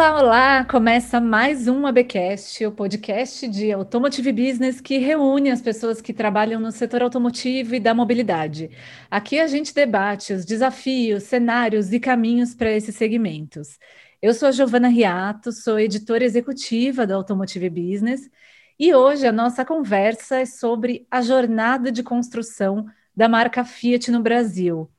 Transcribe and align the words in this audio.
Olá, 0.00 0.18
olá! 0.18 0.64
Começa 0.64 1.20
mais 1.20 1.68
um 1.68 1.86
ABcast, 1.86 2.64
o 2.64 2.72
podcast 2.72 3.46
de 3.46 3.70
Automotive 3.70 4.32
Business 4.32 4.80
que 4.80 4.96
reúne 4.96 5.50
as 5.50 5.60
pessoas 5.60 6.00
que 6.00 6.14
trabalham 6.14 6.58
no 6.58 6.72
setor 6.72 7.02
automotivo 7.02 7.74
e 7.74 7.80
da 7.80 7.92
mobilidade. 7.92 8.70
Aqui 9.10 9.38
a 9.38 9.46
gente 9.46 9.74
debate 9.74 10.32
os 10.32 10.46
desafios, 10.46 11.24
cenários 11.24 11.92
e 11.92 12.00
caminhos 12.00 12.54
para 12.54 12.70
esses 12.70 12.96
segmentos. 12.96 13.78
Eu 14.22 14.32
sou 14.32 14.48
a 14.48 14.52
Giovana 14.52 14.88
Riato, 14.88 15.52
sou 15.52 15.78
editora 15.78 16.24
executiva 16.24 17.06
da 17.06 17.14
Automotive 17.14 17.68
Business 17.68 18.22
e 18.78 18.94
hoje 18.94 19.26
a 19.26 19.32
nossa 19.32 19.66
conversa 19.66 20.40
é 20.40 20.46
sobre 20.46 21.06
a 21.10 21.20
jornada 21.20 21.92
de 21.92 22.02
construção 22.02 22.86
da 23.14 23.28
marca 23.28 23.66
Fiat 23.66 24.10
no 24.10 24.22
Brasil. 24.22 24.90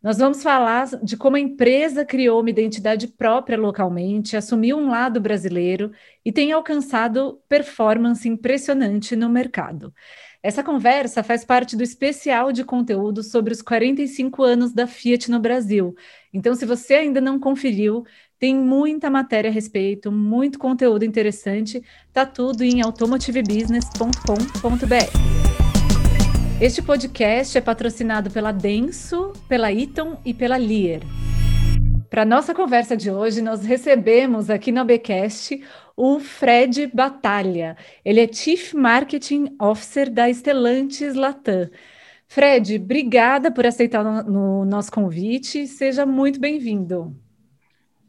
Nós 0.00 0.18
vamos 0.18 0.44
falar 0.44 0.86
de 1.02 1.16
como 1.16 1.34
a 1.36 1.40
empresa 1.40 2.04
criou 2.04 2.40
uma 2.40 2.50
identidade 2.50 3.08
própria 3.08 3.58
localmente, 3.58 4.36
assumiu 4.36 4.76
um 4.76 4.88
lado 4.88 5.20
brasileiro 5.20 5.90
e 6.24 6.30
tem 6.30 6.52
alcançado 6.52 7.40
performance 7.48 8.28
impressionante 8.28 9.16
no 9.16 9.28
mercado. 9.28 9.92
Essa 10.40 10.62
conversa 10.62 11.24
faz 11.24 11.44
parte 11.44 11.76
do 11.76 11.82
especial 11.82 12.52
de 12.52 12.62
conteúdo 12.62 13.24
sobre 13.24 13.52
os 13.52 13.60
45 13.60 14.44
anos 14.44 14.72
da 14.72 14.86
Fiat 14.86 15.28
no 15.32 15.40
Brasil. 15.40 15.96
Então, 16.32 16.54
se 16.54 16.64
você 16.64 16.94
ainda 16.94 17.20
não 17.20 17.40
conferiu, 17.40 18.04
tem 18.38 18.54
muita 18.54 19.10
matéria 19.10 19.50
a 19.50 19.52
respeito, 19.52 20.12
muito 20.12 20.60
conteúdo 20.60 21.04
interessante. 21.04 21.82
Tá 22.12 22.24
tudo 22.24 22.62
em 22.62 22.80
automotivebusiness.com.br. 22.82 25.57
Este 26.60 26.82
podcast 26.82 27.56
é 27.56 27.60
patrocinado 27.60 28.32
pela 28.32 28.50
Denso, 28.50 29.32
pela 29.48 29.72
Eaton 29.72 30.20
e 30.26 30.34
pela 30.34 30.56
Lear. 30.56 31.02
Para 32.10 32.24
nossa 32.24 32.52
conversa 32.52 32.96
de 32.96 33.12
hoje, 33.12 33.40
nós 33.40 33.64
recebemos 33.64 34.50
aqui 34.50 34.72
no 34.72 34.80
ABcast 34.80 35.62
o 35.96 36.18
Fred 36.18 36.90
Batalha. 36.92 37.76
Ele 38.04 38.18
é 38.20 38.32
Chief 38.32 38.74
Marketing 38.74 39.54
Officer 39.60 40.10
da 40.10 40.28
Estelantes 40.28 41.14
Latam. 41.14 41.70
Fred, 42.26 42.74
obrigada 42.74 43.52
por 43.52 43.64
aceitar 43.64 44.04
o 44.04 44.04
no, 44.04 44.22
no 44.24 44.64
nosso 44.64 44.90
convite. 44.90 45.64
Seja 45.68 46.04
muito 46.04 46.40
bem-vindo. 46.40 47.14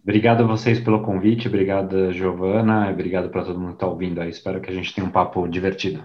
Obrigado 0.02 0.44
a 0.44 0.48
vocês 0.48 0.80
pelo 0.80 1.04
convite, 1.04 1.48
obrigado, 1.48 2.12
Giovana, 2.12 2.90
obrigado 2.90 3.30
para 3.30 3.44
todo 3.44 3.60
mundo 3.60 3.70
que 3.70 3.76
está 3.76 3.88
ouvindo 3.88 4.20
aí. 4.20 4.32
Espero 4.32 4.60
que 4.60 4.72
a 4.72 4.74
gente 4.74 4.92
tenha 4.92 5.06
um 5.06 5.12
papo 5.12 5.48
divertido. 5.48 6.04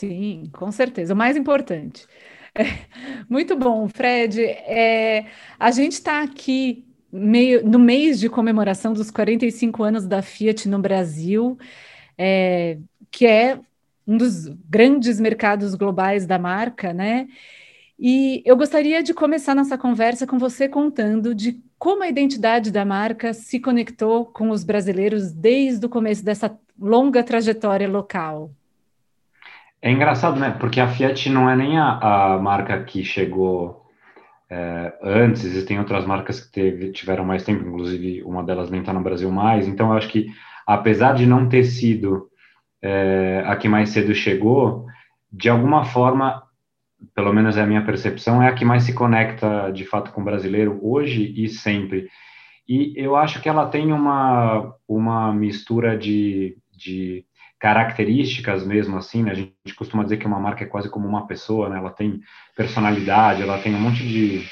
Sim, 0.00 0.44
com 0.52 0.72
certeza. 0.72 1.12
O 1.12 1.16
mais 1.16 1.36
importante. 1.36 2.06
É, 2.54 2.62
muito 3.28 3.54
bom, 3.56 3.86
Fred. 3.88 4.42
É, 4.42 5.26
a 5.58 5.70
gente 5.70 5.92
está 5.92 6.22
aqui 6.22 6.86
meio, 7.12 7.62
no 7.66 7.78
mês 7.78 8.18
de 8.18 8.28
comemoração 8.30 8.92
dos 8.94 9.10
45 9.10 9.82
anos 9.82 10.06
da 10.06 10.22
Fiat 10.22 10.66
no 10.68 10.78
Brasil, 10.78 11.58
é, 12.18 12.78
que 13.10 13.26
é 13.26 13.60
um 14.06 14.16
dos 14.16 14.46
grandes 14.68 15.20
mercados 15.20 15.74
globais 15.74 16.26
da 16.26 16.38
marca, 16.38 16.92
né? 16.94 17.28
E 17.98 18.42
eu 18.46 18.56
gostaria 18.56 19.02
de 19.02 19.14
começar 19.14 19.54
nossa 19.54 19.78
conversa 19.78 20.26
com 20.26 20.38
você 20.38 20.68
contando 20.68 21.34
de 21.34 21.62
como 21.78 22.02
a 22.02 22.08
identidade 22.08 22.70
da 22.70 22.84
marca 22.84 23.34
se 23.34 23.60
conectou 23.60 24.26
com 24.26 24.50
os 24.50 24.64
brasileiros 24.64 25.32
desde 25.32 25.86
o 25.86 25.88
começo 25.90 26.24
dessa 26.24 26.58
longa 26.78 27.22
trajetória 27.24 27.88
local. 27.88 28.54
É 29.82 29.90
engraçado, 29.90 30.38
né? 30.38 30.50
Porque 30.60 30.80
a 30.80 30.88
Fiat 30.88 31.30
não 31.30 31.48
é 31.48 31.56
nem 31.56 31.78
a, 31.78 32.34
a 32.34 32.38
marca 32.38 32.82
que 32.84 33.02
chegou 33.02 33.86
é, 34.50 34.92
antes, 35.02 35.44
existem 35.44 35.78
outras 35.78 36.04
marcas 36.04 36.40
que 36.40 36.52
teve, 36.52 36.92
tiveram 36.92 37.24
mais 37.24 37.44
tempo, 37.44 37.66
inclusive 37.66 38.22
uma 38.24 38.42
delas 38.42 38.70
nem 38.70 38.80
está 38.80 38.92
no 38.92 39.02
Brasil 39.02 39.30
mais. 39.30 39.66
Então, 39.66 39.90
eu 39.90 39.96
acho 39.96 40.08
que, 40.08 40.26
apesar 40.66 41.14
de 41.14 41.24
não 41.24 41.48
ter 41.48 41.64
sido 41.64 42.28
é, 42.82 43.42
a 43.46 43.56
que 43.56 43.68
mais 43.68 43.90
cedo 43.90 44.14
chegou, 44.14 44.86
de 45.32 45.48
alguma 45.48 45.84
forma, 45.84 46.42
pelo 47.14 47.32
menos 47.32 47.56
é 47.56 47.62
a 47.62 47.66
minha 47.66 47.84
percepção, 47.84 48.42
é 48.42 48.48
a 48.48 48.54
que 48.54 48.64
mais 48.64 48.82
se 48.82 48.92
conecta 48.92 49.70
de 49.70 49.84
fato 49.84 50.10
com 50.12 50.20
o 50.20 50.24
brasileiro 50.24 50.78
hoje 50.82 51.32
e 51.36 51.48
sempre. 51.48 52.08
E 52.68 52.92
eu 52.96 53.16
acho 53.16 53.40
que 53.40 53.48
ela 53.48 53.66
tem 53.68 53.92
uma, 53.92 54.74
uma 54.86 55.32
mistura 55.32 55.96
de, 55.96 56.56
de 56.76 57.24
características 57.60 58.66
mesmo 58.66 58.96
assim, 58.96 59.22
né? 59.22 59.32
A 59.32 59.34
gente 59.34 59.74
costuma 59.76 60.02
dizer 60.02 60.16
que 60.16 60.26
uma 60.26 60.40
marca 60.40 60.64
é 60.64 60.66
quase 60.66 60.88
como 60.88 61.06
uma 61.06 61.26
pessoa, 61.26 61.68
né? 61.68 61.76
Ela 61.76 61.90
tem 61.90 62.20
personalidade, 62.56 63.42
ela 63.42 63.58
tem 63.58 63.74
um 63.74 63.80
monte 63.80 64.02
de, 64.02 64.46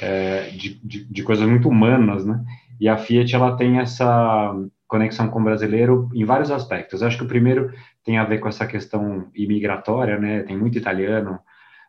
é, 0.00 0.50
de, 0.52 0.80
de, 0.86 1.04
de, 1.04 1.22
coisas 1.24 1.46
muito 1.46 1.68
humanas, 1.68 2.24
né? 2.24 2.40
E 2.80 2.88
a 2.88 2.96
Fiat, 2.96 3.34
ela 3.34 3.56
tem 3.56 3.80
essa 3.80 4.54
conexão 4.86 5.28
com 5.28 5.40
o 5.40 5.44
brasileiro 5.44 6.08
em 6.14 6.24
vários 6.24 6.52
aspectos. 6.52 7.02
Eu 7.02 7.08
acho 7.08 7.18
que 7.18 7.24
o 7.24 7.28
primeiro 7.28 7.72
tem 8.04 8.18
a 8.18 8.24
ver 8.24 8.38
com 8.38 8.48
essa 8.48 8.66
questão 8.66 9.28
imigratória, 9.34 10.16
né? 10.16 10.44
Tem 10.44 10.56
muito 10.56 10.78
italiano 10.78 11.40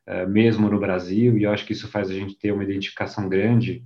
é, 0.08 0.26
mesmo 0.26 0.68
no 0.68 0.80
Brasil, 0.80 1.38
e 1.38 1.44
eu 1.44 1.52
acho 1.52 1.64
que 1.64 1.74
isso 1.74 1.88
faz 1.88 2.10
a 2.10 2.14
gente 2.14 2.36
ter 2.36 2.52
uma 2.52 2.64
identificação 2.64 3.30
grande 3.30 3.84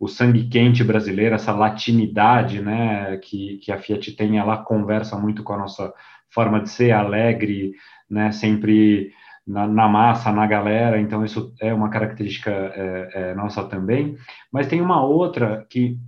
o 0.00 0.08
sangue 0.08 0.48
quente 0.48 0.82
brasileiro, 0.82 1.34
essa 1.34 1.52
latinidade, 1.52 2.62
né, 2.62 3.18
que, 3.18 3.58
que 3.58 3.70
a 3.70 3.76
Fiat 3.76 4.12
tem, 4.16 4.38
ela 4.38 4.56
conversa 4.56 5.14
muito 5.18 5.42
com 5.42 5.52
a 5.52 5.58
nossa 5.58 5.92
forma 6.30 6.58
de 6.62 6.70
ser, 6.70 6.92
alegre, 6.92 7.74
né, 8.08 8.32
sempre 8.32 9.12
na, 9.46 9.68
na 9.68 9.86
massa, 9.86 10.32
na 10.32 10.46
galera, 10.46 10.98
então 10.98 11.22
isso 11.22 11.54
é 11.60 11.74
uma 11.74 11.90
característica 11.90 12.50
é, 12.50 13.10
é, 13.12 13.34
nossa 13.34 13.62
também, 13.64 14.16
mas 14.50 14.66
tem 14.66 14.80
uma 14.80 15.04
outra 15.04 15.66
que 15.68 15.98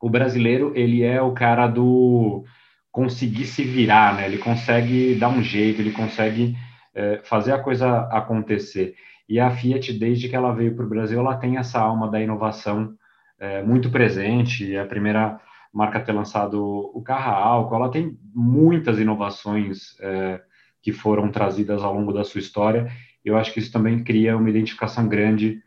o 0.00 0.08
brasileiro, 0.08 0.72
ele 0.74 1.02
é 1.02 1.20
o 1.20 1.32
cara 1.32 1.66
do 1.66 2.42
conseguir 2.90 3.44
se 3.44 3.64
virar, 3.64 4.14
né, 4.14 4.24
ele 4.24 4.38
consegue 4.38 5.14
dar 5.16 5.28
um 5.28 5.42
jeito, 5.42 5.82
ele 5.82 5.92
consegue 5.92 6.56
é, 6.94 7.20
fazer 7.22 7.52
a 7.52 7.58
coisa 7.58 8.08
acontecer, 8.10 8.94
e 9.28 9.38
a 9.38 9.50
Fiat, 9.50 9.92
desde 9.92 10.26
que 10.26 10.36
ela 10.36 10.54
veio 10.54 10.74
para 10.74 10.86
o 10.86 10.88
Brasil, 10.88 11.18
ela 11.18 11.36
tem 11.36 11.58
essa 11.58 11.78
alma 11.78 12.10
da 12.10 12.18
inovação, 12.18 12.96
é, 13.38 13.62
muito 13.62 13.90
presente, 13.90 14.74
é 14.74 14.80
a 14.80 14.86
primeira 14.86 15.40
marca 15.72 15.98
a 15.98 16.00
ter 16.00 16.12
lançado 16.12 16.62
o 16.94 17.02
carro 17.02 17.32
álcool, 17.32 17.76
ela 17.76 17.90
tem 17.90 18.18
muitas 18.34 18.98
inovações 18.98 19.98
é, 20.00 20.40
que 20.82 20.92
foram 20.92 21.30
trazidas 21.30 21.82
ao 21.82 21.92
longo 21.92 22.12
da 22.12 22.24
sua 22.24 22.38
história, 22.38 22.90
eu 23.24 23.36
acho 23.36 23.52
que 23.52 23.58
isso 23.58 23.72
também 23.72 24.02
cria 24.02 24.36
uma 24.36 24.48
identificação 24.48 25.06
grande 25.06 25.60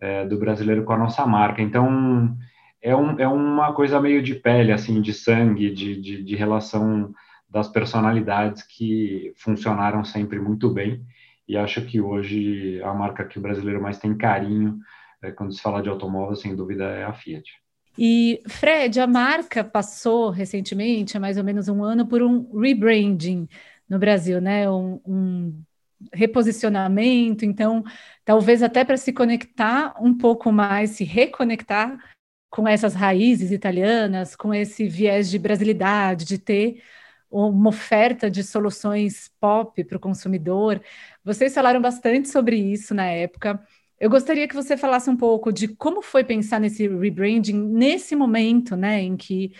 é, 0.00 0.24
do 0.26 0.38
brasileiro 0.38 0.84
com 0.84 0.92
a 0.92 0.98
nossa 0.98 1.26
marca, 1.26 1.62
então 1.62 2.36
é, 2.80 2.94
um, 2.94 3.18
é 3.18 3.26
uma 3.26 3.72
coisa 3.72 4.00
meio 4.00 4.22
de 4.22 4.34
pele, 4.34 4.70
assim, 4.70 5.00
de 5.00 5.12
sangue, 5.12 5.72
de, 5.72 6.00
de, 6.00 6.22
de 6.22 6.36
relação 6.36 7.12
das 7.48 7.68
personalidades 7.68 8.62
que 8.62 9.32
funcionaram 9.36 10.04
sempre 10.04 10.38
muito 10.38 10.70
bem, 10.70 11.02
e 11.48 11.56
acho 11.56 11.80
que 11.82 12.00
hoje 12.00 12.80
a 12.82 12.92
marca 12.92 13.24
que 13.24 13.38
o 13.38 13.42
brasileiro 13.42 13.80
mais 13.80 13.98
tem 13.98 14.16
carinho 14.16 14.78
é, 15.26 15.32
quando 15.32 15.52
se 15.52 15.60
fala 15.60 15.82
de 15.82 15.88
automóvel, 15.88 16.36
sem 16.36 16.54
dúvida, 16.54 16.84
é 16.84 17.04
a 17.04 17.12
Fiat. 17.12 17.50
E, 17.98 18.42
Fred, 18.46 19.00
a 19.00 19.06
marca 19.06 19.64
passou 19.64 20.30
recentemente, 20.30 21.16
há 21.16 21.20
mais 21.20 21.38
ou 21.38 21.44
menos 21.44 21.68
um 21.68 21.82
ano, 21.82 22.06
por 22.06 22.22
um 22.22 22.58
rebranding 22.58 23.48
no 23.88 23.98
Brasil, 23.98 24.40
né? 24.40 24.70
Um, 24.70 25.00
um 25.06 25.62
reposicionamento, 26.12 27.44
então, 27.44 27.82
talvez 28.24 28.62
até 28.62 28.84
para 28.84 28.98
se 28.98 29.12
conectar 29.12 29.94
um 30.00 30.16
pouco 30.16 30.52
mais, 30.52 30.90
se 30.90 31.04
reconectar 31.04 31.98
com 32.50 32.68
essas 32.68 32.94
raízes 32.94 33.50
italianas, 33.50 34.36
com 34.36 34.52
esse 34.52 34.86
viés 34.86 35.30
de 35.30 35.38
brasilidade, 35.38 36.24
de 36.24 36.38
ter 36.38 36.82
uma 37.30 37.68
oferta 37.68 38.30
de 38.30 38.42
soluções 38.42 39.30
pop 39.40 39.82
para 39.84 39.96
o 39.96 40.00
consumidor. 40.00 40.80
Vocês 41.24 41.54
falaram 41.54 41.80
bastante 41.80 42.28
sobre 42.28 42.56
isso 42.56 42.94
na 42.94 43.06
época. 43.06 43.60
Eu 43.98 44.10
gostaria 44.10 44.46
que 44.46 44.54
você 44.54 44.76
falasse 44.76 45.08
um 45.08 45.16
pouco 45.16 45.52
de 45.52 45.68
como 45.68 46.02
foi 46.02 46.22
pensar 46.22 46.60
nesse 46.60 46.86
rebranding 46.86 47.54
nesse 47.54 48.14
momento, 48.14 48.76
né, 48.76 49.00
em 49.00 49.16
que 49.16 49.52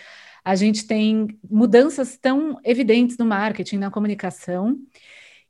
a 0.45 0.55
gente 0.55 0.87
tem 0.87 1.27
mudanças 1.49 2.17
tão 2.17 2.57
evidentes 2.63 3.17
no 3.17 3.25
marketing, 3.25 3.77
na 3.77 3.91
comunicação, 3.91 4.77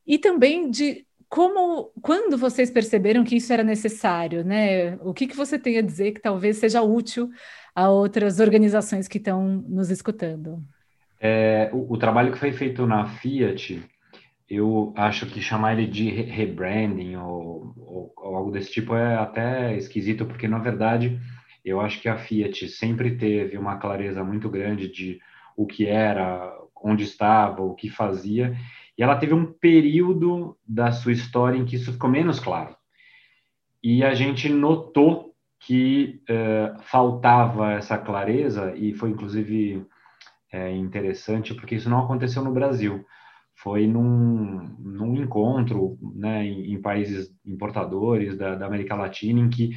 e 0.06 0.18
também 0.18 0.72
de 0.72 1.06
como, 1.30 1.92
quando 2.02 2.38
vocês 2.38 2.72
perceberam 2.72 3.24
que 3.24 3.36
isso 3.36 3.52
era 3.52 3.64
necessário, 3.64 4.44
né? 4.44 4.96
O 5.02 5.14
que, 5.14 5.28
que 5.28 5.36
você 5.36 5.60
tem 5.60 5.78
a 5.78 5.82
dizer 5.82 6.14
que 6.14 6.22
talvez 6.22 6.58
seja 6.58 6.82
útil 6.82 7.30
a 7.76 7.90
outras 7.90 8.40
organizações 8.40 9.08
que 9.08 9.18
estão 9.18 9.46
nos 9.68 9.90
escutando? 9.92 10.64
É, 11.20 11.70
o, 11.74 11.94
o, 11.94 11.98
trabalho 11.98 12.32
que 12.32 12.40
foi 12.40 12.52
feito 12.52 12.86
na 12.88 13.06
Fiat 13.06 13.84
eu 14.50 14.94
acho 14.96 15.26
que 15.26 15.42
chamar 15.42 15.74
ele 15.74 15.88
de 15.88 16.10
rebranding 16.10 17.16
ou, 17.18 17.74
ou, 17.78 18.14
ou, 18.16 18.36
algo 18.36 18.52
desse 18.52 18.72
tipo 18.72 18.96
é 18.96 19.16
até 19.16 19.76
esquisito, 19.76 20.26
porque 20.26 20.48
na 20.48 20.60
verdade 20.60 21.20
eu 21.66 21.82
acho 21.82 22.02
que 22.02 22.08
a 22.08 22.18
Fiat 22.18 22.68
sempre 22.70 23.18
teve 23.18 23.58
uma 23.58 23.78
clareza 23.78 24.24
muito 24.24 24.50
grande 24.50 24.90
de 24.90 25.20
o 25.56 25.66
que 25.66 25.86
era, 25.86 26.56
onde 26.82 27.04
estava, 27.04 27.62
o 27.62 27.76
que 27.76 27.90
fazia, 27.90 28.56
e 28.98 29.04
ela 29.04 29.18
teve 29.18 29.34
um 29.34 29.46
período 29.46 30.58
da 30.66 30.92
sua 30.92 31.12
história 31.12 31.58
em 31.58 31.66
que 31.66 31.76
isso 31.76 31.92
ficou 31.92 32.10
menos 32.10 32.40
claro. 32.40 32.76
E 33.84 34.04
a 34.04 34.14
gente 34.14 34.48
notou 34.48 35.34
que 35.60 36.22
uh, 36.30 36.80
faltava 36.84 37.74
essa 37.74 37.98
clareza, 37.98 38.74
e 38.76 38.94
foi 38.94 39.10
inclusive 39.10 39.86
é, 40.52 40.72
interessante, 40.76 41.54
porque 41.54 41.76
isso 41.76 41.90
não 41.90 42.04
aconteceu 42.04 42.44
no 42.44 42.54
Brasil. 42.54 43.06
Foi 43.58 43.88
num, 43.88 44.76
num 44.80 45.16
encontro 45.16 45.98
né, 46.16 46.46
em, 46.46 46.74
em 46.74 46.82
países 46.82 47.34
importadores 47.46 48.38
da, 48.38 48.56
da 48.56 48.66
América 48.66 48.96
Latina, 48.96 49.40
em 49.40 49.50
que 49.50 49.72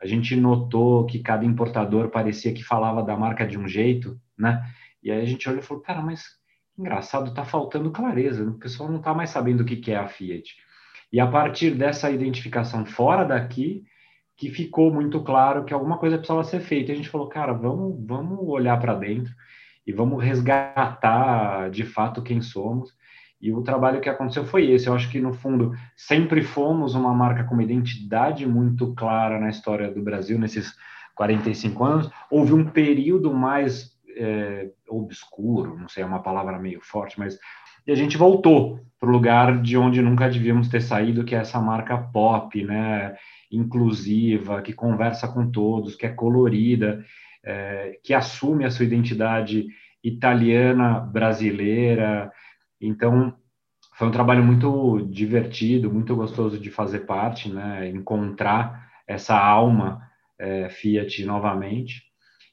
a 0.00 0.06
gente 0.06 0.36
notou 0.36 1.06
que 1.06 1.20
cada 1.20 1.44
importador 1.44 2.10
parecia 2.10 2.52
que 2.52 2.62
falava 2.62 3.02
da 3.02 3.16
marca 3.16 3.46
de 3.46 3.58
um 3.58 3.68
jeito, 3.68 4.18
né? 4.36 4.62
E 5.02 5.10
aí 5.10 5.20
a 5.20 5.24
gente 5.24 5.48
olhou 5.48 5.60
e 5.60 5.64
falou, 5.64 5.82
cara, 5.82 6.02
mas 6.02 6.24
engraçado, 6.78 7.32
tá 7.32 7.44
faltando 7.44 7.90
clareza, 7.90 8.44
o 8.44 8.58
pessoal 8.58 8.90
não 8.90 9.00
tá 9.00 9.14
mais 9.14 9.30
sabendo 9.30 9.60
o 9.60 9.64
que, 9.64 9.76
que 9.76 9.92
é 9.92 9.96
a 9.96 10.08
Fiat. 10.08 10.56
E 11.12 11.20
a 11.20 11.26
partir 11.26 11.72
dessa 11.72 12.10
identificação 12.10 12.84
fora 12.84 13.24
daqui, 13.24 13.84
que 14.36 14.50
ficou 14.50 14.92
muito 14.92 15.22
claro 15.22 15.64
que 15.64 15.72
alguma 15.72 15.98
coisa 15.98 16.16
precisava 16.16 16.42
ser 16.42 16.60
feita. 16.60 16.90
E 16.90 16.94
a 16.94 16.96
gente 16.96 17.08
falou, 17.08 17.28
cara, 17.28 17.52
vamos, 17.52 18.04
vamos 18.06 18.38
olhar 18.40 18.78
para 18.80 18.94
dentro 18.94 19.32
e 19.86 19.92
vamos 19.92 20.22
resgatar 20.22 21.70
de 21.70 21.84
fato 21.84 22.22
quem 22.22 22.40
somos. 22.40 22.90
E 23.42 23.52
o 23.52 23.62
trabalho 23.62 24.00
que 24.00 24.08
aconteceu 24.08 24.44
foi 24.44 24.70
esse. 24.70 24.86
Eu 24.86 24.94
acho 24.94 25.10
que, 25.10 25.20
no 25.20 25.32
fundo, 25.32 25.72
sempre 25.96 26.42
fomos 26.42 26.94
uma 26.94 27.12
marca 27.12 27.42
com 27.42 27.54
uma 27.54 27.64
identidade 27.64 28.46
muito 28.46 28.94
clara 28.94 29.40
na 29.40 29.50
história 29.50 29.90
do 29.90 30.00
Brasil, 30.00 30.38
nesses 30.38 30.72
45 31.16 31.84
anos. 31.84 32.10
Houve 32.30 32.54
um 32.54 32.64
período 32.64 33.34
mais 33.34 33.90
é, 34.16 34.70
obscuro, 34.88 35.76
não 35.76 35.88
sei, 35.88 36.04
é 36.04 36.06
uma 36.06 36.22
palavra 36.22 36.58
meio 36.58 36.80
forte, 36.80 37.18
mas. 37.18 37.36
E 37.84 37.90
a 37.90 37.96
gente 37.96 38.16
voltou 38.16 38.78
para 39.00 39.08
o 39.08 39.12
lugar 39.12 39.60
de 39.60 39.76
onde 39.76 40.00
nunca 40.00 40.30
devíamos 40.30 40.68
ter 40.68 40.80
saído, 40.80 41.24
que 41.24 41.34
é 41.34 41.38
essa 41.38 41.60
marca 41.60 41.98
pop, 41.98 42.64
né? 42.64 43.16
inclusiva, 43.52 44.62
que 44.62 44.72
conversa 44.72 45.28
com 45.28 45.50
todos, 45.50 45.94
que 45.94 46.06
é 46.06 46.08
colorida, 46.08 47.04
é, 47.44 47.98
que 48.02 48.14
assume 48.14 48.64
a 48.64 48.70
sua 48.70 48.86
identidade 48.86 49.66
italiana, 50.02 51.00
brasileira. 51.00 52.32
Então, 52.82 53.34
foi 53.94 54.08
um 54.08 54.10
trabalho 54.10 54.42
muito 54.42 55.06
divertido, 55.10 55.92
muito 55.92 56.16
gostoso 56.16 56.58
de 56.58 56.70
fazer 56.70 57.00
parte, 57.00 57.48
né? 57.48 57.88
encontrar 57.88 58.90
essa 59.06 59.38
alma 59.38 60.02
é, 60.38 60.68
Fiat 60.68 61.24
novamente. 61.24 62.02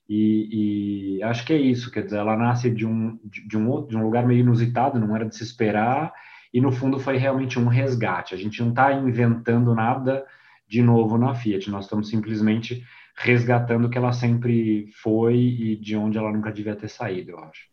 E, 0.08 1.18
e, 1.18 1.24
acho 1.24 1.46
que 1.46 1.54
é 1.54 1.58
isso, 1.58 1.92
quer 1.92 2.04
dizer, 2.04 2.18
ela 2.18 2.36
nasce 2.36 2.70
de 2.70 2.86
um, 2.86 3.20
de, 3.24 3.48
de, 3.48 3.58
um 3.58 3.70
outro, 3.70 3.90
de 3.90 3.98
um 3.98 4.04
lugar 4.04 4.26
meio 4.26 4.40
inusitado, 4.40 5.00
não 5.00 5.16
era 5.16 5.26
de 5.26 5.36
se 5.36 5.44
esperar, 5.44 6.12
e 6.52 6.60
no 6.60 6.72
fundo 6.72 7.00
foi 7.00 7.18
realmente 7.18 7.60
um 7.60 7.68
resgate. 7.68 8.34
A 8.34 8.38
gente 8.38 8.60
não 8.62 8.70
está 8.70 8.92
inventando 8.92 9.74
nada 9.76 10.26
de 10.68 10.82
novo 10.82 11.18
na 11.18 11.36
Fiat, 11.36 11.70
nós 11.70 11.86
estamos 11.86 12.10
simplesmente 12.10 12.84
resgatando 13.16 13.86
o 13.86 13.90
que 13.90 13.98
ela 13.98 14.12
sempre 14.12 14.88
foi 15.02 15.36
e 15.36 15.76
de 15.76 15.96
onde 15.96 16.18
ela 16.18 16.32
nunca 16.32 16.52
devia 16.52 16.76
ter 16.76 16.90
saído, 16.90 17.32
eu 17.32 17.40
acho. 17.40 17.69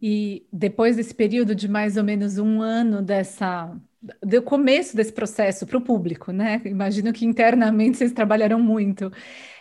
E 0.00 0.46
depois 0.52 0.96
desse 0.96 1.14
período 1.14 1.54
de 1.54 1.68
mais 1.68 1.96
ou 1.96 2.04
menos 2.04 2.38
um 2.38 2.60
ano 2.60 3.02
dessa 3.02 3.74
do 4.22 4.42
começo 4.42 4.96
desse 4.96 5.12
processo 5.12 5.66
para 5.66 5.78
o 5.78 5.80
público, 5.80 6.30
né? 6.32 6.60
Imagino 6.64 7.12
que 7.12 7.24
internamente 7.24 7.96
vocês 7.96 8.12
trabalharam 8.12 8.60
muito. 8.60 9.10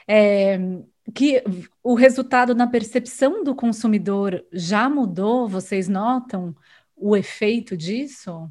É, 0.08 0.60
que 1.14 1.44
o 1.84 1.96
resultado 1.96 2.54
na 2.54 2.68
percepção 2.68 3.44
do 3.44 3.56
consumidor 3.56 4.44
já 4.52 4.90
mudou? 4.90 5.48
Vocês 5.48 5.88
notam 5.88 6.56
o 6.96 7.16
efeito 7.16 7.76
disso? 7.76 8.50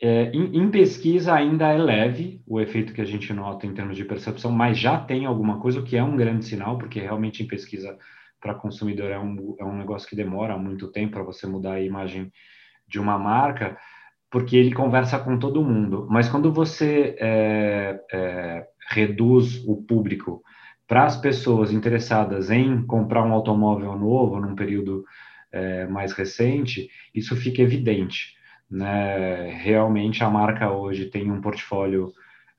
É, 0.00 0.30
em, 0.30 0.58
em, 0.58 0.70
pesquisa 0.70 1.34
ainda 1.34 1.68
é 1.68 1.78
leve 1.78 2.42
o 2.46 2.60
efeito 2.60 2.92
que 2.92 3.00
a 3.00 3.04
gente 3.04 3.32
nota 3.32 3.66
em 3.66 3.72
termos 3.72 3.96
de 3.96 4.04
percepção, 4.04 4.52
mas 4.52 4.78
já 4.78 4.98
tem 4.98 5.24
alguma 5.24 5.58
coisa, 5.58 5.80
o 5.80 5.84
que 5.84 5.96
é 5.96 6.04
um 6.04 6.16
grande 6.16 6.44
sinal, 6.44 6.76
porque 6.76 7.00
realmente 7.00 7.42
em 7.42 7.46
pesquisa 7.46 7.96
para 8.40 8.54
consumidor 8.54 9.10
é 9.10 9.18
um, 9.18 9.56
é 9.58 9.64
um 9.64 9.76
negócio 9.76 10.08
que 10.08 10.16
demora 10.16 10.56
muito 10.56 10.90
tempo 10.90 11.12
para 11.12 11.22
você 11.22 11.46
mudar 11.46 11.74
a 11.74 11.82
imagem 11.82 12.30
de 12.86 13.00
uma 13.00 13.18
marca, 13.18 13.76
porque 14.30 14.56
ele 14.56 14.72
conversa 14.72 15.18
com 15.18 15.38
todo 15.38 15.64
mundo. 15.64 16.06
Mas 16.10 16.28
quando 16.28 16.52
você 16.52 17.16
é, 17.18 18.00
é, 18.12 18.66
reduz 18.90 19.64
o 19.66 19.82
público 19.82 20.42
para 20.86 21.04
as 21.04 21.16
pessoas 21.16 21.72
interessadas 21.72 22.50
em 22.50 22.84
comprar 22.86 23.24
um 23.24 23.32
automóvel 23.32 23.96
novo 23.96 24.40
num 24.40 24.54
período 24.54 25.04
é, 25.50 25.86
mais 25.86 26.12
recente, 26.12 26.88
isso 27.14 27.34
fica 27.34 27.62
evidente. 27.62 28.36
Né? 28.70 29.50
Realmente 29.62 30.22
a 30.22 30.30
marca 30.30 30.70
hoje 30.70 31.06
tem 31.06 31.30
um 31.30 31.40
portfólio 31.40 32.12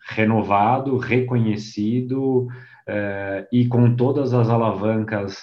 renovado, 0.08 0.98
reconhecido 0.98 2.48
eh, 2.88 3.48
e 3.52 3.68
com 3.68 3.96
todas 3.96 4.34
as 4.34 4.50
alavancas 4.50 5.38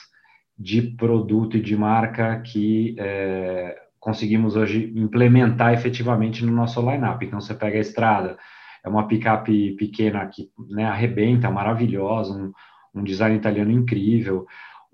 de 0.59 0.83
produto 0.83 1.56
e 1.56 1.61
de 1.61 1.77
marca 1.77 2.41
que 2.41 2.95
eh, 2.99 3.77
conseguimos 3.99 4.56
hoje 4.56 4.93
implementar 4.95 5.75
efetivamente 5.75 6.45
no 6.45 6.53
nosso 6.53 6.81
lineup. 6.81 7.23
Então 7.23 7.41
você 7.41 7.55
pega 7.55 7.79
a 7.79 7.81
estrada, 7.81 8.37
é 8.85 8.89
uma 8.89 9.09
picape 9.09 9.73
pequena 9.77 10.27
que 10.27 10.51
né, 10.71 10.85
arrebenta, 10.85 11.51
maravilhosa, 11.51 12.33
um, 12.33 12.53
um 12.95 13.03
design 13.03 13.37
italiano 13.37 13.73
incrível 13.73 14.47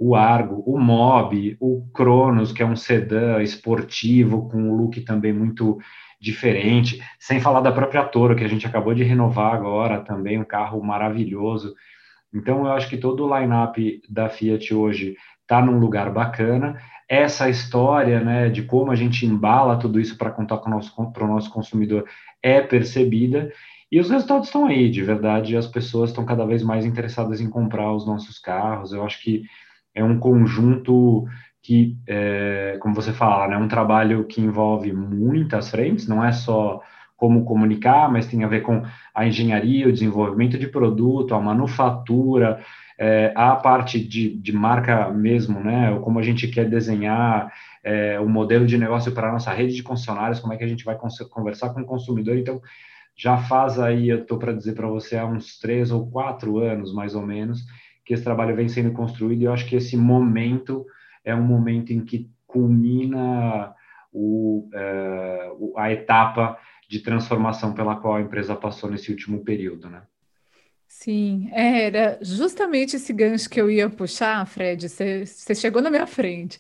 o 0.03 0.17
Argo, 0.17 0.63
o 0.65 0.79
Mob, 0.79 1.59
o 1.61 1.87
Cronos, 1.93 2.53
que 2.53 2.63
é 2.63 2.67
um 2.67 2.75
sedã 2.75 3.43
esportivo 3.43 4.49
com 4.49 4.57
um 4.57 4.75
look 4.75 4.99
também 5.03 5.31
muito 5.31 5.79
diferente, 6.19 6.99
sem 7.19 7.39
falar 7.39 7.61
da 7.61 7.71
própria 7.71 8.03
Toro, 8.05 8.35
que 8.35 8.43
a 8.43 8.49
gente 8.49 8.67
acabou 8.67 8.95
de 8.95 9.03
renovar 9.03 9.53
agora 9.53 10.01
também, 10.01 10.39
um 10.39 10.45
carro 10.45 10.83
maravilhoso. 10.83 11.75
Então, 12.33 12.65
eu 12.65 12.73
acho 12.73 12.89
que 12.89 12.97
todo 12.97 13.27
o 13.27 13.39
line-up 13.39 14.01
da 14.09 14.31
Fiat 14.31 14.73
hoje 14.73 15.17
está 15.51 15.61
num 15.61 15.81
lugar 15.81 16.13
bacana. 16.13 16.81
Essa 17.09 17.51
história 17.51 18.21
né, 18.21 18.49
de 18.49 18.63
como 18.63 18.93
a 18.93 18.95
gente 18.95 19.27
embala 19.27 19.77
tudo 19.77 19.99
isso 19.99 20.17
para 20.17 20.31
contar 20.31 20.59
para 20.59 20.69
o 20.69 20.75
nosso, 20.77 20.95
nosso 21.23 21.51
consumidor 21.51 22.05
é 22.41 22.61
percebida. 22.61 23.53
E 23.91 23.99
os 23.99 24.09
resultados 24.09 24.47
estão 24.47 24.67
aí, 24.67 24.89
de 24.89 25.03
verdade, 25.03 25.57
as 25.57 25.67
pessoas 25.67 26.11
estão 26.11 26.25
cada 26.25 26.47
vez 26.47 26.63
mais 26.63 26.87
interessadas 26.87 27.41
em 27.41 27.51
comprar 27.51 27.93
os 27.93 28.07
nossos 28.07 28.39
carros. 28.39 28.93
Eu 28.93 29.05
acho 29.05 29.21
que 29.21 29.43
é 29.93 30.05
um 30.05 30.21
conjunto 30.21 31.27
que, 31.61 31.97
é, 32.07 32.79
como 32.81 32.95
você 32.95 33.13
fala, 33.13 33.49
né, 33.49 33.57
é 33.57 33.59
um 33.59 33.67
trabalho 33.67 34.25
que 34.25 34.41
envolve 34.41 34.93
muitas 34.93 35.69
frentes, 35.69 36.07
não 36.07 36.25
é 36.25 36.31
só 36.31 36.81
como 37.17 37.45
comunicar, 37.45 38.11
mas 38.11 38.29
tem 38.29 38.45
a 38.45 38.49
ver 38.49 38.61
com 38.63 38.83
a 39.13 39.27
engenharia, 39.27 39.89
o 39.89 39.93
desenvolvimento 39.93 40.57
de 40.57 40.69
produto, 40.69 41.35
a 41.35 41.41
manufatura, 41.41 42.65
é, 43.03 43.33
a 43.35 43.57
parte 43.57 43.99
de, 43.99 44.37
de 44.37 44.53
marca 44.53 45.09
mesmo, 45.09 45.59
né, 45.59 45.99
como 46.05 46.19
a 46.19 46.23
gente 46.23 46.47
quer 46.49 46.69
desenhar 46.69 47.51
é, 47.83 48.21
o 48.21 48.29
modelo 48.29 48.67
de 48.67 48.77
negócio 48.77 49.11
para 49.13 49.31
a 49.31 49.33
nossa 49.33 49.51
rede 49.51 49.75
de 49.75 49.83
concessionários, 49.83 50.39
como 50.39 50.53
é 50.53 50.59
que 50.59 50.65
a 50.65 50.69
gente 50.69 50.85
vai 50.85 50.99
conversar 51.31 51.71
com 51.71 51.81
o 51.81 51.87
consumidor, 51.87 52.37
então 52.37 52.61
já 53.17 53.39
faz 53.39 53.81
aí, 53.81 54.11
eu 54.11 54.21
estou 54.21 54.39
para 54.39 54.53
dizer 54.53 54.75
para 54.75 54.87
você, 54.87 55.17
há 55.17 55.25
uns 55.25 55.59
três 55.59 55.91
ou 55.91 56.11
quatro 56.11 56.59
anos, 56.59 56.93
mais 56.93 57.15
ou 57.15 57.23
menos, 57.27 57.65
que 58.05 58.13
esse 58.13 58.23
trabalho 58.23 58.55
vem 58.55 58.69
sendo 58.69 58.93
construído 58.93 59.41
e 59.41 59.45
eu 59.45 59.53
acho 59.53 59.67
que 59.67 59.77
esse 59.77 59.97
momento 59.97 60.85
é 61.25 61.35
um 61.35 61.43
momento 61.43 61.95
em 61.95 62.05
que 62.05 62.31
culmina 62.47 63.75
o, 64.13 64.69
é, 64.75 65.51
a 65.79 65.91
etapa 65.91 66.59
de 66.87 67.01
transformação 67.01 67.73
pela 67.73 67.97
qual 67.97 68.17
a 68.17 68.21
empresa 68.21 68.55
passou 68.55 68.91
nesse 68.91 69.11
último 69.11 69.43
período, 69.43 69.89
né? 69.89 70.03
Sim, 70.93 71.49
era 71.53 72.19
justamente 72.21 72.97
esse 72.97 73.13
gancho 73.13 73.49
que 73.49 73.61
eu 73.61 73.71
ia 73.71 73.89
puxar, 73.89 74.45
Fred. 74.47 74.89
Você, 74.89 75.25
chegou 75.55 75.81
na 75.81 75.89
minha 75.91 76.07
frente. 76.07 76.59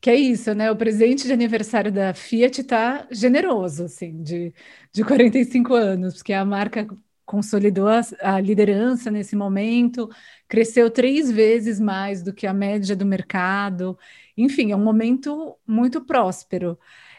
Que 0.00 0.10
é 0.10 0.14
isso, 0.16 0.54
né? 0.54 0.70
O 0.70 0.76
presente 0.76 1.24
de 1.26 1.32
aniversário 1.32 1.90
da 1.90 2.12
Fiat 2.12 2.60
está 2.60 3.06
generoso, 3.10 3.84
assim, 3.84 4.22
de, 4.22 4.52
de 4.92 5.04
45 5.04 5.74
anos, 5.74 6.14
porque 6.14 6.32
a 6.34 6.44
marca 6.44 6.86
consolidou 7.24 7.88
a, 7.88 8.00
a, 8.20 8.40
liderança 8.40 9.10
nesse 9.10 9.34
momento, 9.36 10.08
cresceu 10.48 10.90
três 10.90 11.30
vezes 11.30 11.80
mais 11.80 12.22
do 12.22 12.32
que 12.34 12.46
a 12.46 12.52
média 12.52 12.94
do 12.96 13.06
mercado. 13.06 13.98
Enfim, 14.36 14.72
é 14.72 14.76
um 14.76 14.84
momento 14.84 15.56
muito 15.66 16.04
próspero. 16.04 16.78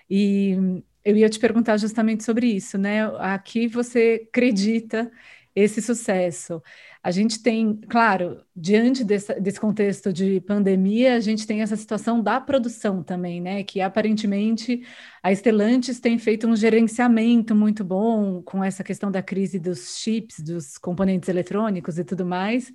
E 0.10 0.56
eu 1.04 1.16
ia 1.18 1.30
te 1.30 1.40
perguntar 1.40 1.78
justamente 1.78 2.24
sobre 2.24 2.48
isso, 2.48 2.78
né? 2.78 3.06
A 3.18 3.38
que 3.40 3.68
você 3.68 4.26
acredita 4.30 5.12
esse 5.56 5.82
sucesso? 5.82 6.62
A 7.02 7.12
gente 7.12 7.44
tem, 7.44 7.76
claro, 7.90 8.44
diante 8.56 9.04
desse, 9.04 9.40
desse, 9.40 9.60
contexto 9.60 10.14
de 10.14 10.40
pandemia, 10.42 11.16
a 11.16 11.20
gente 11.20 11.46
tem 11.46 11.62
essa 11.62 11.76
situação 11.76 12.22
da 12.24 12.40
produção 12.40 13.04
também, 13.04 13.42
né? 13.42 13.64
Que 13.64 13.82
aparentemente 13.82 14.86
a 15.22 15.34
Stellantis 15.34 16.00
tem 16.00 16.18
feito 16.18 16.48
um 16.48 16.56
gerenciamento 16.56 17.54
muito 17.54 17.84
bom 17.84 18.42
com 18.42 18.64
essa 18.64 18.84
questão 18.84 19.12
da 19.12 19.22
crise 19.22 19.60
dos 19.60 19.98
chips, 19.98 20.40
dos 20.40 20.78
componentes 20.78 21.30
eletrônicos 21.30 21.98
e 22.00 22.04
tudo 22.06 22.26
mais. 22.26 22.72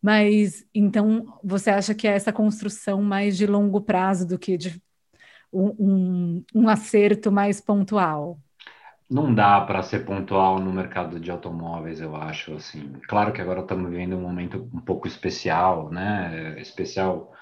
Mas 0.00 0.64
então 0.74 1.38
você 1.44 1.70
acha 1.70 1.94
que 1.94 2.08
é 2.08 2.12
essa 2.12 2.32
construção 2.32 3.02
mais 3.02 3.36
de 3.36 3.46
longo 3.46 3.80
prazo 3.80 4.26
do 4.26 4.38
que 4.38 4.56
de 4.56 4.80
um, 5.52 5.68
um, 5.78 6.44
um 6.54 6.68
acerto 6.68 7.30
mais 7.30 7.60
pontual? 7.60 8.40
Não 9.10 9.32
dá 9.32 9.60
para 9.60 9.82
ser 9.82 10.04
pontual 10.04 10.58
no 10.58 10.72
mercado 10.72 11.20
de 11.20 11.30
automóveis, 11.30 12.00
eu 12.00 12.16
acho. 12.16 12.54
Assim, 12.54 12.92
claro 13.08 13.32
que 13.32 13.40
agora 13.40 13.60
estamos 13.60 13.90
vivendo 13.90 14.16
um 14.16 14.20
momento 14.20 14.68
um 14.72 14.80
pouco 14.80 15.06
especial, 15.06 15.90
né? 15.90 16.56
Especial 16.60 17.32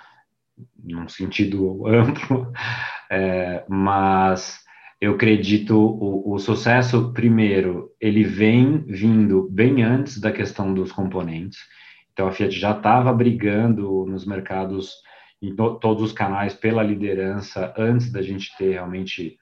num 0.82 1.08
sentido 1.08 1.86
amplo, 1.88 2.52
é, 3.10 3.64
mas 3.68 4.62
eu 5.00 5.14
acredito 5.14 5.76
o, 5.76 6.34
o, 6.34 6.38
sucesso 6.38 7.12
primeiro 7.12 7.90
ele 8.00 8.22
vem 8.22 8.78
vindo 8.86 9.48
bem 9.50 9.82
antes 9.82 10.20
da 10.20 10.30
questão 10.30 10.72
dos 10.72 10.92
componentes. 10.92 11.58
Então 12.12 12.28
a 12.28 12.32
Fiat 12.32 12.56
já 12.58 12.70
estava 12.70 13.12
brigando 13.12 14.06
nos 14.06 14.24
mercados 14.24 14.94
em 15.42 15.54
to, 15.54 15.78
todos 15.80 16.02
os 16.02 16.12
canais 16.12 16.54
pela 16.54 16.82
liderança 16.82 17.74
antes 17.76 18.12
da 18.12 18.22
gente 18.22 18.56
ter 18.56 18.72
realmente 18.72 19.36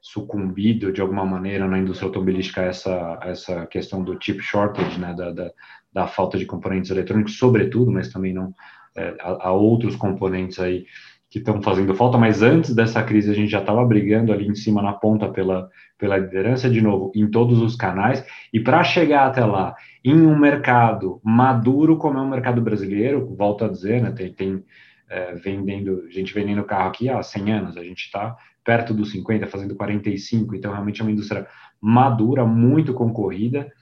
sucumbido 0.00 0.92
de 0.92 1.00
alguma 1.00 1.24
maneira 1.24 1.66
na 1.66 1.78
indústria 1.78 2.06
automobilística 2.06 2.62
essa 2.62 3.18
essa 3.22 3.66
questão 3.66 4.02
do 4.02 4.16
chip 4.20 4.40
shortage, 4.42 4.98
né, 4.98 5.14
da, 5.14 5.30
da, 5.30 5.50
da 5.92 6.06
falta 6.06 6.38
de 6.38 6.46
componentes 6.46 6.90
eletrônicos, 6.90 7.38
sobretudo, 7.38 7.90
mas 7.90 8.12
também 8.12 8.32
não 8.32 8.54
é, 8.96 9.14
outros 9.50 9.96
componentes 9.96 10.58
aí 10.58 10.86
que 11.30 11.38
estão 11.38 11.60
fazendo 11.60 11.94
falta, 11.94 12.16
mas 12.16 12.42
antes 12.42 12.74
dessa 12.74 13.02
crise 13.02 13.30
a 13.30 13.34
gente 13.34 13.50
já 13.50 13.60
estava 13.60 13.84
brigando 13.84 14.32
ali 14.32 14.46
em 14.46 14.54
cima 14.54 14.80
na 14.80 14.94
ponta 14.94 15.28
pela, 15.28 15.68
pela 15.98 16.16
liderança, 16.16 16.70
de 16.70 16.80
novo, 16.80 17.12
em 17.14 17.30
todos 17.30 17.60
os 17.60 17.76
canais, 17.76 18.24
e 18.52 18.58
para 18.58 18.82
chegar 18.82 19.26
até 19.26 19.44
lá, 19.44 19.76
em 20.02 20.18
um 20.18 20.38
mercado 20.38 21.20
maduro 21.22 21.98
como 21.98 22.18
é 22.18 22.22
o 22.22 22.28
mercado 22.28 22.62
brasileiro, 22.62 23.34
volto 23.36 23.64
a 23.64 23.68
dizer, 23.68 24.02
né, 24.02 24.10
tem, 24.10 24.32
tem 24.32 24.64
é, 25.08 25.34
vendendo, 25.34 26.10
gente 26.10 26.32
vendendo 26.32 26.64
carro 26.64 26.88
aqui 26.88 27.10
há 27.10 27.22
100 27.22 27.52
anos, 27.52 27.76
a 27.76 27.84
gente 27.84 28.04
está 28.04 28.34
perto 28.68 28.92
dos 28.92 29.12
50, 29.12 29.46
fazendo 29.46 29.74
45, 29.74 30.54
então 30.54 30.70
realmente 30.70 31.00
é 31.00 31.02
uma 31.02 31.10
indústria 31.10 31.46
madura, 31.80 32.44
muito 32.44 32.92
concorrida, 32.92 33.72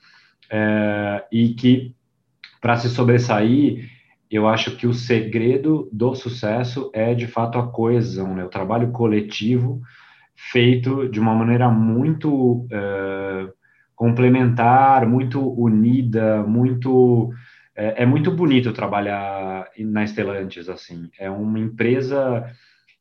é, 0.48 1.24
e 1.32 1.54
que 1.54 1.92
para 2.60 2.76
se 2.76 2.88
sobressair, 2.88 3.90
eu 4.30 4.46
acho 4.46 4.76
que 4.76 4.86
o 4.86 4.94
segredo 4.94 5.88
do 5.92 6.14
sucesso 6.14 6.88
é 6.94 7.14
de 7.14 7.26
fato 7.26 7.58
a 7.58 7.66
coesão, 7.66 8.32
né? 8.32 8.44
o 8.44 8.48
trabalho 8.48 8.92
coletivo 8.92 9.82
feito 10.36 11.08
de 11.08 11.18
uma 11.18 11.34
maneira 11.34 11.68
muito 11.68 12.68
é, 12.70 13.48
complementar, 13.96 15.04
muito 15.04 15.52
unida, 15.60 16.44
muito 16.44 17.32
é, 17.74 18.04
é, 18.04 18.06
muito 18.06 18.30
bonito 18.30 18.72
trabalhar 18.72 19.68
na 19.80 20.04
Estelantes 20.04 20.68
assim. 20.68 21.10
É 21.18 21.28
uma 21.28 21.58
empresa 21.58 22.46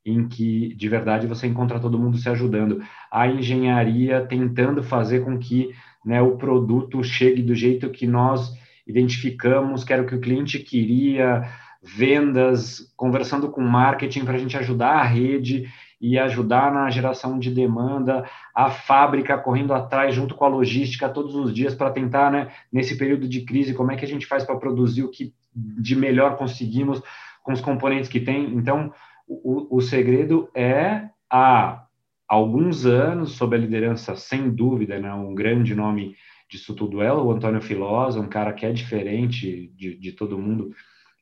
em 0.05 0.27
que 0.27 0.75
de 0.75 0.88
verdade 0.88 1.25
você 1.25 1.47
encontra 1.47 1.79
todo 1.79 1.97
mundo 1.97 2.17
se 2.17 2.29
ajudando. 2.29 2.81
A 3.12 3.27
engenharia 3.27 4.25
tentando 4.25 4.83
fazer 4.83 5.25
com 5.25 5.38
que 5.39 5.71
né, 6.05 6.21
o 6.21 6.38
produto 6.38 7.03
chegue 7.03 7.41
do 7.41 7.55
jeito 7.55 7.89
que 7.89 8.05
nós 8.05 8.53
identificamos, 8.85 9.83
que 9.83 9.91
era 9.91 10.03
o 10.03 10.05
que 10.05 10.13
o 10.13 10.21
cliente 10.21 10.59
queria, 10.59 11.50
vendas, 11.81 12.93
conversando 12.95 13.50
com 13.50 13.62
marketing 13.62 14.24
para 14.25 14.35
a 14.35 14.38
gente 14.38 14.55
ajudar 14.55 14.91
a 14.91 15.03
rede 15.03 15.65
e 16.00 16.19
ajudar 16.19 16.71
na 16.71 16.89
geração 16.91 17.39
de 17.39 17.50
demanda, 17.50 18.29
a 18.53 18.69
fábrica 18.69 19.38
correndo 19.38 19.74
atrás 19.74 20.13
junto 20.13 20.35
com 20.35 20.45
a 20.45 20.50
logística 20.50 21.09
todos 21.09 21.33
os 21.33 21.51
dias 21.51 21.74
para 21.74 21.89
tentar, 21.89 22.31
né, 22.31 22.51
nesse 22.71 22.95
período 22.95 23.27
de 23.27 23.41
crise, 23.41 23.74
como 23.74 23.91
é 23.91 23.95
que 23.95 24.05
a 24.05 24.07
gente 24.07 24.27
faz 24.27 24.43
para 24.43 24.57
produzir 24.57 25.03
o 25.03 25.09
que 25.09 25.33
de 25.55 25.95
melhor 25.95 26.38
conseguimos 26.38 27.01
com 27.41 27.53
os 27.53 27.62
componentes 27.62 28.09
que 28.09 28.19
tem. 28.19 28.53
Então, 28.55 28.91
o, 29.27 29.77
o 29.77 29.82
segredo 29.82 30.50
é 30.55 31.10
há 31.29 31.86
alguns 32.27 32.86
anos, 32.86 33.34
sob 33.34 33.55
a 33.55 33.60
liderança, 33.60 34.15
sem 34.15 34.50
dúvida, 34.50 35.00
né, 35.00 35.13
um 35.13 35.34
grande 35.34 35.75
nome 35.75 36.15
disso 36.50 36.75
tudo 36.75 37.01
é 37.01 37.12
o 37.12 37.32
Antônio 37.32 37.62
Filosa, 37.62 38.20
um 38.20 38.29
cara 38.29 38.53
que 38.53 38.65
é 38.65 38.72
diferente 38.72 39.72
de, 39.75 39.98
de 39.98 40.12
todo 40.12 40.38
mundo 40.38 40.72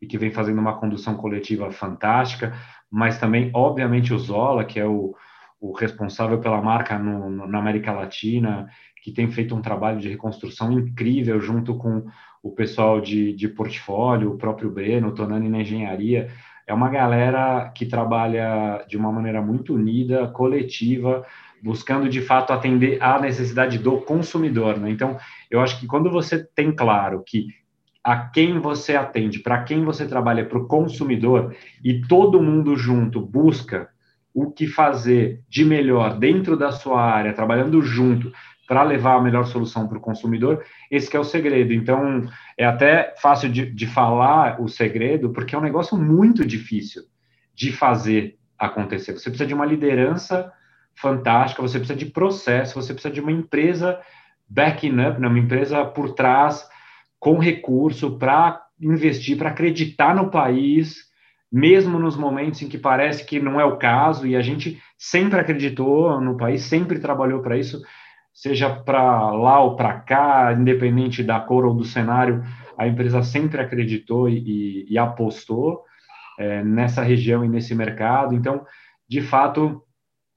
e 0.02 0.06
que 0.06 0.18
vem 0.18 0.32
fazendo 0.32 0.60
uma 0.60 0.78
condução 0.78 1.16
coletiva 1.16 1.72
fantástica, 1.72 2.54
mas 2.92 3.18
também, 3.18 3.50
obviamente, 3.54 4.14
o 4.14 4.20
Zola, 4.20 4.66
que 4.66 4.80
é 4.80 4.86
o, 4.86 5.16
o 5.60 5.72
responsável 5.72 6.40
pela 6.40 6.62
marca 6.62 7.00
no, 7.00 7.30
no, 7.30 7.48
na 7.48 7.58
América 7.58 7.94
Latina, 7.94 8.68
que 9.02 9.12
tem 9.12 9.32
feito 9.32 9.56
um 9.56 9.62
trabalho 9.62 10.00
de 10.00 10.10
reconstrução 10.10 10.72
incrível 10.72 11.40
junto 11.40 11.78
com 11.78 12.06
o 12.42 12.52
pessoal 12.52 13.00
de, 13.00 13.34
de 13.34 13.48
portfólio, 13.48 14.32
o 14.32 14.38
próprio 14.38 14.70
Breno, 14.70 15.08
o 15.08 15.14
Tonani 15.14 15.48
na 15.48 15.62
engenharia. 15.62 16.30
É 16.66 16.74
uma 16.74 16.90
galera 16.90 17.72
que 17.76 17.86
trabalha 17.86 18.86
de 18.88 18.98
uma 18.98 19.12
maneira 19.12 19.42
muito 19.42 19.74
unida, 19.76 20.28
coletiva, 20.28 21.26
buscando 21.62 22.10
de 22.10 22.22
fato 22.22 22.52
atender 22.52 23.02
à 23.02 23.20
necessidade 23.20 23.78
do 23.78 24.02
consumidor. 24.02 24.78
Né? 24.78 24.90
Então, 24.90 25.18
eu 25.50 25.62
acho 25.62 25.80
que 25.80 25.88
quando 25.88 26.10
você 26.10 26.44
tem 26.44 26.72
claro 26.72 27.24
que 27.26 27.48
a 28.04 28.18
quem 28.18 28.60
você 28.60 28.96
atende, 28.96 29.40
para 29.40 29.64
quem 29.64 29.84
você 29.86 30.06
trabalha, 30.06 30.46
para 30.46 30.58
o 30.58 30.68
consumidor, 30.68 31.56
e 31.82 32.02
todo 32.02 32.42
mundo 32.42 32.76
junto 32.76 33.22
busca 33.22 33.90
o 34.34 34.52
que 34.52 34.68
fazer 34.68 35.42
de 35.48 35.64
melhor 35.64 36.18
dentro 36.18 36.58
da 36.58 36.72
sua 36.72 37.02
área, 37.02 37.34
trabalhando 37.34 37.82
junto 37.82 38.32
para 38.68 38.84
levar 38.84 39.16
a 39.16 39.22
melhor 39.22 39.46
solução 39.46 39.88
para 39.88 39.98
o 39.98 40.02
consumidor, 40.02 40.64
esse 40.90 41.14
é 41.16 41.20
o 41.20 41.24
segredo. 41.24 41.74
Então, 41.74 42.26
é 42.58 42.66
até 42.66 43.14
fácil 43.18 43.50
de, 43.50 43.70
de 43.70 43.88
falar 43.88 44.62
o 44.62 44.68
segredo, 44.68 45.32
porque 45.32 45.56
é 45.56 45.58
um 45.58 45.62
negócio 45.62 45.98
muito 45.98 46.46
difícil 46.46 47.04
de 47.54 47.72
fazer 47.72 48.38
acontecer. 48.58 49.14
Você 49.14 49.30
precisa 49.30 49.48
de 49.48 49.54
uma 49.54 49.66
liderança 49.66 50.52
fantástica, 50.96 51.62
você 51.62 51.78
precisa 51.78 51.98
de 51.98 52.06
processo, 52.06 52.76
você 52.76 52.94
precisa 52.94 53.14
de 53.14 53.20
uma 53.20 53.32
empresa 53.32 54.00
backing 54.48 55.00
up, 55.00 55.20
né, 55.20 55.28
uma 55.28 55.40
empresa 55.40 55.84
por 55.86 56.14
trás 56.14 56.68
com 57.20 57.38
recurso 57.40 58.18
para 58.18 58.62
investir, 58.80 59.38
para 59.38 59.50
acreditar 59.50 60.16
no 60.16 60.30
país, 60.30 60.98
mesmo 61.52 61.98
nos 62.00 62.16
momentos 62.18 62.62
em 62.62 62.68
que 62.68 62.78
parece 62.78 63.26
que 63.26 63.40
não 63.40 63.60
é 63.60 63.66
o 63.66 63.78
caso, 63.78 64.28
e 64.28 64.36
a 64.36 64.42
gente 64.42 64.82
sempre 64.98 65.40
acreditou 65.40 66.20
no 66.20 66.38
país, 66.38 66.64
sempre 66.64 67.00
trabalhou 67.00 67.42
para 67.42 67.58
isso, 67.58 67.82
seja 68.34 68.70
para 68.70 69.32
lá 69.32 69.62
ou 69.62 69.76
para 69.76 70.00
cá, 70.00 70.54
independente 70.54 71.24
da 71.24 71.40
cor 71.40 71.66
ou 71.66 71.74
do 71.74 71.86
cenário, 71.86 72.44
a 72.78 72.88
empresa 72.88 73.22
sempre 73.22 73.62
acreditou 73.62 74.28
e, 74.28 74.86
e, 74.90 74.98
apostou 74.98 75.84
é, 76.40 76.64
nessa 76.64 77.04
região 77.04 77.46
e 77.46 77.48
nesse 77.50 77.76
mercado. 77.76 78.34
Então, 78.34 78.66
de 79.08 79.22
fato, 79.22 79.84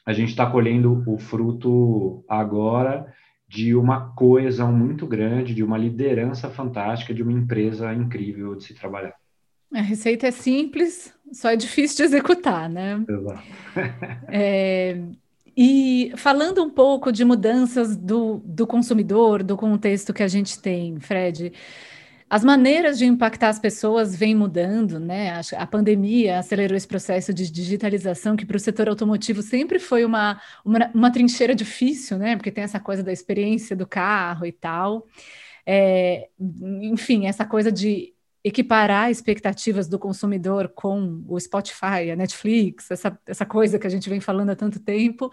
a 0.05 0.12
gente 0.12 0.29
está 0.29 0.45
colhendo 0.45 1.03
o 1.07 1.19
fruto 1.19 2.25
agora 2.29 3.12
de 3.49 3.75
uma 3.75 4.12
coesão 4.15 4.73
muito 4.73 5.07
grande, 5.07 5.55
de 5.55 5.62
uma 5.62 5.79
liderança 5.79 6.50
fantástica, 6.50 7.15
de 7.15 7.23
uma 7.23 7.33
empresa 7.33 7.95
incrível 7.95 8.55
de 8.55 8.65
se 8.65 8.75
trabalhar. 8.75 9.15
A 9.73 9.81
receita 9.81 10.26
é 10.26 10.31
simples, 10.31 11.12
só 11.33 11.50
é 11.50 11.57
difícil 11.57 11.97
de 11.97 12.03
executar, 12.05 12.69
né? 12.69 13.05
Exato. 13.09 13.43
é, 14.29 15.00
e 15.57 16.13
falando 16.17 16.63
um 16.63 16.71
pouco 16.71 17.11
de 17.11 17.25
mudanças 17.25 17.97
do, 17.97 18.43
do 18.45 18.67
consumidor, 18.67 19.43
do 19.43 19.57
contexto 19.57 20.13
que 20.13 20.23
a 20.23 20.29
gente 20.29 20.61
tem, 20.61 21.01
Fred, 21.01 21.53
as 22.29 22.45
maneiras 22.45 22.99
de 22.99 23.07
impactar 23.07 23.49
as 23.49 23.59
pessoas 23.59 24.15
vêm 24.15 24.35
mudando, 24.35 24.99
né? 24.99 25.41
A, 25.57 25.67
pandemia 25.67 26.41
acelerou 26.41 26.77
esse 26.77 26.87
processo 26.87 27.33
de 27.33 27.51
digitalização, 27.51 28.37
que 28.37 28.45
para 28.45 28.57
o 28.57 28.61
setor 28.61 28.89
automotivo 28.89 29.43
sempre 29.43 29.79
foi 29.79 30.05
uma, 30.05 30.41
uma, 30.65 30.91
uma, 30.93 31.13
trincheira 31.13 31.55
difícil, 31.55 32.19
né? 32.19 32.37
Porque 32.37 32.51
tem 32.51 32.65
essa 32.65 32.81
coisa 32.81 33.03
da 33.03 33.13
experiência 33.13 33.77
do 33.77 33.87
carro 33.87 34.45
e 34.45 34.53
tal. 34.53 35.07
É, 35.65 36.29
enfim, 36.83 37.27
essa 37.27 37.45
coisa 37.45 37.71
de 37.71 38.16
equiparar 38.47 39.11
expectativas 39.11 39.88
do 39.88 39.99
consumidor 39.99 40.69
com 40.69 41.25
o 41.26 41.38
Spotify, 41.41 42.12
a 42.12 42.17
Netflix, 42.17 42.93
essa, 42.93 43.19
essa 43.26 43.45
coisa 43.45 43.76
que 43.76 43.88
a 43.88 43.91
gente 43.91 44.09
vem 44.09 44.21
falando 44.21 44.50
há 44.50 44.55
tanto 44.55 44.79
tempo. 44.79 45.33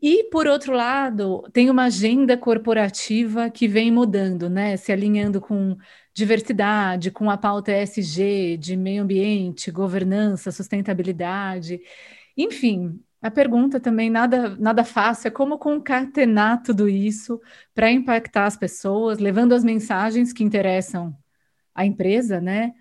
E, 0.00 0.24
por 0.30 0.46
outro 0.46 0.72
lado, 0.72 1.42
tem 1.52 1.68
uma 1.68 1.84
agenda 1.84 2.34
corporativa 2.34 3.50
que 3.50 3.68
vem 3.68 3.92
mudando, 3.92 4.48
né? 4.48 4.78
Se 4.78 4.90
alinhando 4.90 5.42
com 5.42 5.76
diversidade, 6.14 7.10
com 7.10 7.30
a 7.30 7.36
pauta 7.36 7.70
ESG, 7.70 8.56
de 8.56 8.76
meio 8.78 9.02
ambiente, 9.02 9.70
governança, 9.70 10.50
sustentabilidade. 10.50 11.80
Enfim, 12.34 12.98
a 13.20 13.30
pergunta 13.30 13.78
também 13.78 14.08
nada, 14.08 14.56
nada 14.56 14.84
fácil 14.84 15.28
é 15.28 15.30
como 15.30 15.58
concatenar 15.58 16.62
tudo 16.62 16.88
isso 16.88 17.38
para 17.74 17.90
impactar 17.90 18.46
as 18.46 18.56
pessoas, 18.56 19.18
levando 19.18 19.52
as 19.52 19.62
mensagens 19.62 20.32
que 20.32 20.42
interessam 20.42 21.14
a 21.74 21.84
empresa, 21.84 22.40
né? 22.40 22.72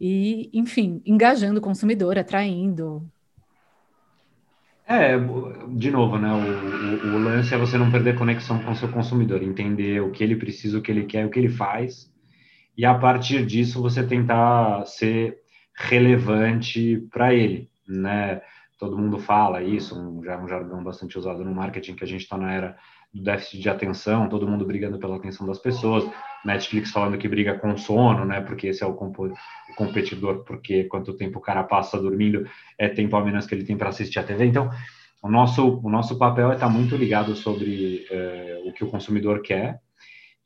E, 0.00 0.50
enfim, 0.52 1.00
engajando 1.06 1.58
o 1.58 1.62
consumidor, 1.62 2.18
atraindo. 2.18 3.08
É, 4.86 5.16
de 5.70 5.90
novo, 5.90 6.18
né? 6.18 6.30
O, 6.32 7.08
o, 7.08 7.14
o 7.14 7.18
lance 7.18 7.54
é 7.54 7.58
você 7.58 7.78
não 7.78 7.90
perder 7.90 8.18
conexão 8.18 8.58
com 8.62 8.72
o 8.72 8.76
seu 8.76 8.88
consumidor, 8.88 9.42
entender 9.42 10.02
o 10.02 10.10
que 10.10 10.22
ele 10.22 10.36
precisa, 10.36 10.78
o 10.78 10.82
que 10.82 10.90
ele 10.90 11.04
quer, 11.04 11.24
o 11.24 11.30
que 11.30 11.38
ele 11.38 11.48
faz 11.48 12.12
e 12.76 12.84
a 12.84 12.94
partir 12.94 13.46
disso 13.46 13.80
você 13.80 14.04
tentar 14.04 14.84
ser 14.86 15.38
relevante 15.76 16.98
para 17.12 17.32
ele, 17.32 17.70
né? 17.88 18.40
Todo 18.78 18.98
mundo 18.98 19.18
fala 19.18 19.62
isso, 19.62 19.98
um, 19.98 20.22
já 20.24 20.32
é 20.32 20.38
um 20.38 20.48
jargão 20.48 20.82
bastante 20.82 21.16
usado 21.16 21.44
no 21.44 21.54
marketing, 21.54 21.94
que 21.94 22.04
a 22.04 22.06
gente 22.06 22.22
está 22.22 22.36
na 22.36 22.52
era 22.52 22.76
do 23.12 23.22
déficit 23.22 23.60
de 23.60 23.68
atenção, 23.68 24.28
todo 24.28 24.48
mundo 24.48 24.66
brigando 24.66 24.98
pela 24.98 25.16
atenção 25.16 25.46
das 25.46 25.58
pessoas, 25.58 26.04
Netflix 26.44 26.90
falando 26.90 27.18
que 27.18 27.28
briga 27.28 27.58
com 27.58 27.76
sono, 27.76 28.24
né? 28.24 28.40
Porque 28.40 28.68
esse 28.68 28.82
é 28.82 28.86
o, 28.86 28.94
competidor, 29.76 30.44
porque 30.44 30.84
quanto 30.84 31.14
tempo 31.14 31.38
o 31.38 31.42
cara 31.42 31.62
passa 31.64 32.00
dormindo 32.00 32.46
é 32.78 32.88
tempo 32.88 33.16
a 33.16 33.24
menos 33.24 33.46
que 33.46 33.54
ele 33.54 33.64
tem 33.64 33.76
para 33.76 33.88
assistir 33.88 34.18
a 34.18 34.24
TV. 34.24 34.44
Então, 34.44 34.70
o 35.22 35.30
nosso, 35.30 35.80
o 35.82 35.88
nosso 35.88 36.18
papel 36.18 36.50
é 36.50 36.54
estar 36.54 36.66
tá 36.66 36.72
muito 36.72 36.94
ligado 36.96 37.34
sobre 37.34 38.06
é, 38.10 38.62
o 38.66 38.72
que 38.72 38.84
o 38.84 38.90
consumidor 38.90 39.40
quer. 39.40 39.80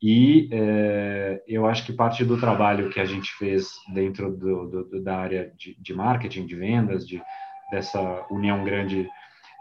E 0.01 0.47
é, 0.53 1.43
eu 1.45 1.65
acho 1.65 1.85
que 1.85 1.91
parte 1.91 2.23
do 2.23 2.39
trabalho 2.39 2.89
que 2.89 3.01
a 3.01 3.05
gente 3.05 3.33
fez 3.33 3.67
dentro 3.93 4.31
do, 4.31 4.85
do, 4.85 5.03
da 5.03 5.17
área 5.17 5.51
de, 5.57 5.75
de, 5.77 5.93
marketing, 5.93 6.45
de 6.45 6.55
vendas, 6.55 7.05
de, 7.05 7.21
dessa 7.69 8.25
união 8.31 8.63
grande 8.63 9.09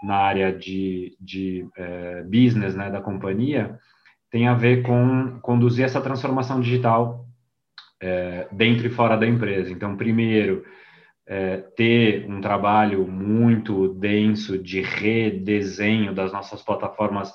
na 0.05 0.15
área 0.15 0.53
de, 0.53 1.17
de 1.21 1.67
é, 1.77 2.23
business 2.23 2.77
né, 2.77 2.89
da 2.89 3.01
companhia, 3.01 3.77
tem 4.31 4.47
a 4.47 4.55
ver 4.55 4.83
com 4.83 5.39
conduzir 5.41 5.85
essa 5.85 6.01
transformação 6.01 6.61
digital 6.61 7.25
é, 8.01 8.47
dentro 8.53 8.87
e 8.87 8.91
fora 8.91 9.17
da 9.17 9.27
empresa. 9.27 9.73
Então, 9.73 9.97
primeiro, 9.97 10.65
é, 11.27 11.59
ter 11.77 12.27
um 12.29 12.41
trabalho 12.41 13.07
muito 13.07 13.95
denso 13.95 14.59
de 14.59 14.81
redesenho 14.81 16.15
das 16.15 16.33
nossas 16.33 16.63
plataformas 16.63 17.35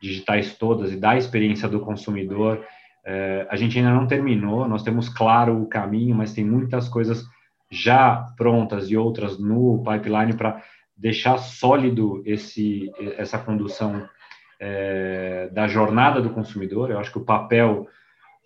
digitais 0.00 0.56
todas 0.56 0.92
e 0.92 0.96
da 0.96 1.16
experiência 1.16 1.68
do 1.68 1.80
consumidor. 1.80 2.64
É, 3.04 3.46
a 3.50 3.56
gente 3.56 3.78
ainda 3.78 3.92
não 3.92 4.06
terminou, 4.06 4.68
nós 4.68 4.82
temos 4.82 5.08
claro 5.08 5.60
o 5.60 5.66
caminho, 5.66 6.14
mas 6.14 6.32
tem 6.32 6.44
muitas 6.44 6.88
coisas 6.88 7.24
já 7.70 8.26
prontas 8.36 8.90
e 8.90 8.96
outras 8.96 9.38
no 9.38 9.82
pipeline 9.84 10.34
para 10.34 10.62
deixar 10.96 11.38
sólido 11.38 12.22
esse, 12.26 12.90
essa 13.16 13.38
condução 13.38 14.06
é, 14.60 15.48
da 15.52 15.66
jornada 15.66 16.20
do 16.20 16.30
consumidor. 16.30 16.90
Eu 16.90 16.98
acho 16.98 17.10
que 17.10 17.18
o 17.18 17.24
papel 17.24 17.88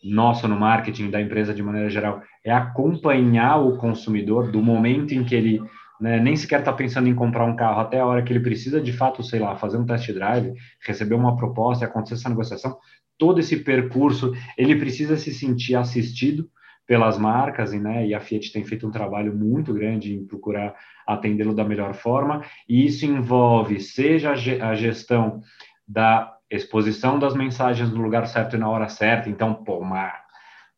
nosso 0.02 0.46
no 0.46 0.58
marketing 0.58 1.10
da 1.10 1.20
empresa 1.20 1.54
de 1.54 1.62
maneira 1.62 1.88
geral 1.88 2.22
é 2.44 2.52
acompanhar 2.52 3.56
o 3.56 3.76
consumidor 3.78 4.50
do 4.50 4.62
momento 4.62 5.14
em 5.14 5.24
que 5.24 5.34
ele 5.34 5.62
né, 6.00 6.20
nem 6.20 6.36
sequer 6.36 6.60
está 6.60 6.72
pensando 6.72 7.08
em 7.08 7.14
comprar 7.14 7.46
um 7.46 7.56
carro 7.56 7.80
até 7.80 8.00
a 8.00 8.06
hora 8.06 8.22
que 8.22 8.32
ele 8.32 8.40
precisa 8.40 8.80
de 8.80 8.92
fato, 8.92 9.22
sei 9.22 9.40
lá, 9.40 9.56
fazer 9.56 9.78
um 9.78 9.86
test 9.86 10.12
drive, 10.12 10.52
receber 10.86 11.14
uma 11.14 11.36
proposta, 11.36 11.84
acontecer 11.84 12.14
essa 12.14 12.28
negociação, 12.28 12.76
todo 13.16 13.40
esse 13.40 13.56
percurso 13.56 14.32
ele 14.58 14.76
precisa 14.76 15.16
se 15.16 15.32
sentir 15.32 15.76
assistido 15.76 16.48
pelas 16.86 17.16
marcas 17.16 17.72
e, 17.72 17.78
né, 17.78 18.06
e 18.06 18.12
a 18.12 18.20
Fiat 18.20 18.52
tem 18.52 18.62
feito 18.62 18.86
um 18.86 18.90
trabalho 18.90 19.34
muito 19.34 19.72
grande 19.72 20.14
em 20.14 20.26
procurar 20.26 20.74
atendê-lo 21.06 21.54
da 21.54 21.64
melhor 21.64 21.94
forma 21.94 22.42
e 22.68 22.84
isso 22.84 23.06
envolve 23.06 23.80
seja 23.80 24.32
a 24.32 24.74
gestão 24.74 25.40
da 25.86 26.34
exposição 26.50 27.18
das 27.18 27.34
mensagens 27.34 27.90
no 27.90 28.02
lugar 28.02 28.26
certo 28.26 28.56
e 28.56 28.58
na 28.58 28.68
hora 28.68 28.88
certa. 28.88 29.28
Então, 29.28 29.54
pô, 29.54 29.78
uma, 29.78 30.12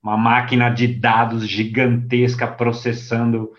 uma 0.03 0.17
máquina 0.17 0.71
de 0.71 0.87
dados 0.87 1.47
gigantesca 1.47 2.47
processando 2.47 3.53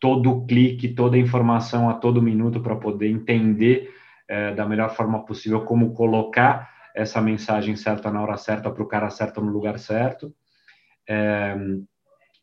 todo 0.00 0.30
o 0.30 0.46
clique, 0.46 0.88
toda 0.88 1.16
a 1.16 1.20
informação 1.20 1.88
a 1.88 1.94
todo 1.94 2.22
minuto 2.22 2.60
para 2.60 2.76
poder 2.76 3.08
entender 3.08 3.94
é, 4.28 4.54
da 4.54 4.66
melhor 4.66 4.94
forma 4.94 5.24
possível 5.24 5.62
como 5.62 5.94
colocar 5.94 6.70
essa 6.94 7.20
mensagem 7.20 7.74
certa 7.74 8.10
na 8.10 8.22
hora 8.22 8.36
certa 8.36 8.70
para 8.70 8.82
o 8.82 8.86
cara 8.86 9.10
certo 9.10 9.40
no 9.40 9.50
lugar 9.50 9.78
certo. 9.78 10.32
É, 11.08 11.56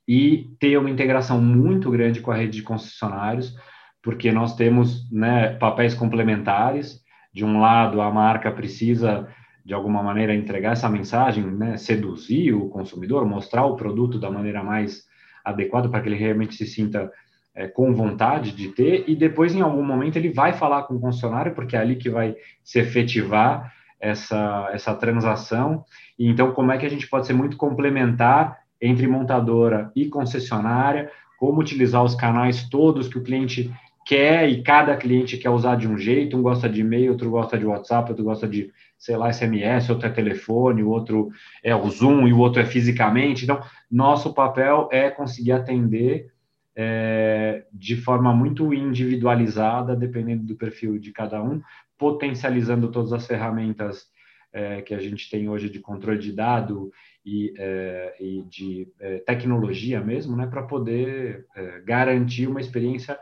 e 0.07 0.55
ter 0.59 0.77
uma 0.77 0.89
integração 0.89 1.39
muito 1.39 1.89
grande 1.89 2.19
com 2.19 2.31
a 2.31 2.35
rede 2.35 2.57
de 2.57 2.63
concessionários, 2.63 3.55
porque 4.01 4.31
nós 4.31 4.55
temos 4.55 5.09
né, 5.11 5.53
papéis 5.55 5.93
complementares 5.93 7.00
de 7.33 7.45
um 7.45 7.59
lado, 7.59 8.01
a 8.01 8.11
marca 8.11 8.51
precisa, 8.51 9.27
de 9.65 9.73
alguma 9.73 10.03
maneira, 10.03 10.33
entregar 10.33 10.73
essa 10.73 10.89
mensagem, 10.89 11.43
né, 11.43 11.77
seduzir 11.77 12.53
o 12.53 12.69
consumidor, 12.69 13.25
mostrar 13.25 13.65
o 13.65 13.75
produto 13.75 14.19
da 14.19 14.29
maneira 14.29 14.63
mais 14.63 15.03
adequada 15.43 15.89
para 15.89 16.01
que 16.01 16.09
ele 16.09 16.17
realmente 16.17 16.55
se 16.55 16.65
sinta 16.65 17.11
é, 17.55 17.67
com 17.67 17.93
vontade 17.93 18.51
de 18.51 18.69
ter, 18.69 19.05
e 19.07 19.15
depois, 19.15 19.55
em 19.55 19.61
algum 19.61 19.83
momento, 19.83 20.17
ele 20.17 20.29
vai 20.29 20.53
falar 20.53 20.83
com 20.83 20.95
o 20.95 20.99
concessionário, 20.99 21.53
porque 21.53 21.75
é 21.75 21.79
ali 21.79 21.95
que 21.95 22.09
vai 22.09 22.35
se 22.63 22.79
efetivar 22.79 23.71
essa, 23.99 24.69
essa 24.73 24.95
transação. 24.95 25.85
E 26.17 26.27
então, 26.27 26.51
como 26.53 26.71
é 26.71 26.77
que 26.77 26.85
a 26.85 26.89
gente 26.89 27.07
pode 27.07 27.27
ser 27.27 27.33
muito 27.33 27.57
complementar 27.57 28.57
entre 28.81 29.07
montadora 29.07 29.91
e 29.95 30.07
concessionária, 30.07 31.11
como 31.37 31.61
utilizar 31.61 32.03
os 32.03 32.15
canais 32.15 32.67
todos 32.67 33.07
que 33.07 33.17
o 33.17 33.23
cliente 33.23 33.71
quer 34.05 34.49
e 34.49 34.63
cada 34.63 34.95
cliente 34.97 35.37
quer 35.37 35.49
usar 35.49 35.75
de 35.75 35.87
um 35.87 35.97
jeito, 35.97 36.37
um 36.37 36.41
gosta 36.41 36.67
de 36.67 36.81
e-mail, 36.81 37.11
outro 37.11 37.29
gosta 37.29 37.57
de 37.57 37.65
WhatsApp, 37.65 38.09
outro 38.09 38.23
gosta 38.23 38.47
de, 38.47 38.71
sei 38.97 39.15
lá, 39.15 39.31
SMS, 39.31 39.89
outro 39.89 40.07
é 40.07 40.09
telefone, 40.09 40.83
o 40.83 40.89
outro 40.89 41.29
é 41.63 41.75
o 41.75 41.89
Zoom 41.89 42.27
e 42.27 42.33
o 42.33 42.39
outro 42.39 42.61
é 42.61 42.65
fisicamente. 42.65 43.43
Então, 43.43 43.61
nosso 43.89 44.33
papel 44.33 44.89
é 44.91 45.09
conseguir 45.09 45.51
atender 45.51 46.31
é, 46.75 47.65
de 47.73 47.95
forma 47.95 48.33
muito 48.33 48.73
individualizada, 48.73 49.95
dependendo 49.95 50.43
do 50.43 50.55
perfil 50.55 50.97
de 50.97 51.11
cada 51.11 51.41
um, 51.43 51.61
potencializando 51.97 52.89
todas 52.89 53.13
as 53.13 53.27
ferramentas 53.27 54.09
é, 54.53 54.81
que 54.81 54.93
a 54.93 54.99
gente 54.99 55.29
tem 55.29 55.47
hoje 55.47 55.69
de 55.69 55.79
controle 55.79 56.19
de 56.19 56.33
dado 56.33 56.91
e, 57.25 57.53
é, 57.57 58.15
e 58.19 58.43
de 58.43 58.87
é, 58.99 59.19
tecnologia 59.19 60.01
mesmo, 60.01 60.35
né, 60.35 60.47
para 60.47 60.63
poder 60.63 61.45
é, 61.55 61.81
garantir 61.81 62.47
uma 62.47 62.59
experiência 62.59 63.17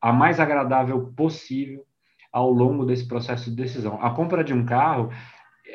a 0.00 0.12
mais 0.12 0.38
agradável 0.38 1.12
possível 1.16 1.84
ao 2.32 2.50
longo 2.50 2.84
desse 2.84 3.06
processo 3.06 3.50
de 3.50 3.56
decisão. 3.56 3.98
A 4.02 4.10
compra 4.10 4.44
de 4.44 4.52
um 4.52 4.64
carro 4.64 5.10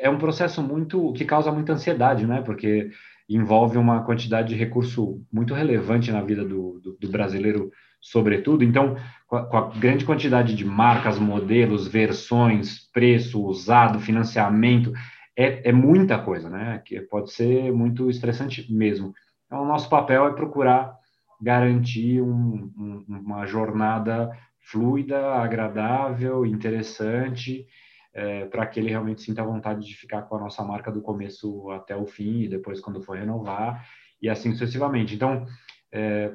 é 0.00 0.08
um 0.08 0.18
processo 0.18 0.62
muito 0.62 1.12
que 1.12 1.24
causa 1.24 1.50
muita 1.50 1.72
ansiedade, 1.72 2.26
né? 2.26 2.40
Porque 2.42 2.90
envolve 3.28 3.78
uma 3.78 4.04
quantidade 4.04 4.48
de 4.48 4.54
recurso 4.54 5.20
muito 5.32 5.54
relevante 5.54 6.10
na 6.12 6.20
vida 6.20 6.44
do, 6.44 6.80
do, 6.80 6.96
do 7.00 7.08
brasileiro, 7.08 7.70
sobretudo. 8.00 8.62
Então, 8.62 8.96
com 9.26 9.36
a, 9.36 9.44
com 9.44 9.56
a, 9.56 9.70
grande 9.70 10.04
quantidade 10.04 10.54
de 10.54 10.64
marcas, 10.64 11.18
modelos, 11.18 11.88
versões, 11.88 12.90
preço, 12.92 13.42
usado, 13.44 14.00
financiamento, 14.00 14.92
é, 15.36 15.70
é 15.70 15.72
muita 15.72 16.18
coisa, 16.18 16.48
né? 16.50 16.82
Que 16.84 17.00
pode 17.00 17.32
ser 17.32 17.72
muito 17.72 18.10
estressante 18.10 18.72
mesmo. 18.72 19.12
Então, 19.46 19.62
o 19.62 19.66
nosso 19.66 19.88
papel 19.88 20.26
é 20.26 20.32
procurar 20.32 20.94
garantir 21.42 22.22
um, 22.22 22.72
um, 22.78 23.04
uma 23.08 23.44
jornada 23.44 24.30
fluida, 24.60 25.34
agradável, 25.34 26.46
interessante, 26.46 27.66
é, 28.14 28.44
para 28.44 28.64
que 28.66 28.78
ele 28.78 28.90
realmente 28.90 29.22
sinta 29.22 29.42
vontade 29.42 29.84
de 29.84 29.94
ficar 29.96 30.22
com 30.22 30.36
a 30.36 30.40
nossa 30.40 30.62
marca 30.62 30.92
do 30.92 31.02
começo 31.02 31.68
até 31.72 31.96
o 31.96 32.06
fim 32.06 32.42
e 32.42 32.48
depois 32.48 32.80
quando 32.80 33.02
for 33.02 33.16
renovar 33.16 33.84
e 34.20 34.28
assim 34.28 34.52
sucessivamente. 34.52 35.16
Então, 35.16 35.44
é, 35.90 36.26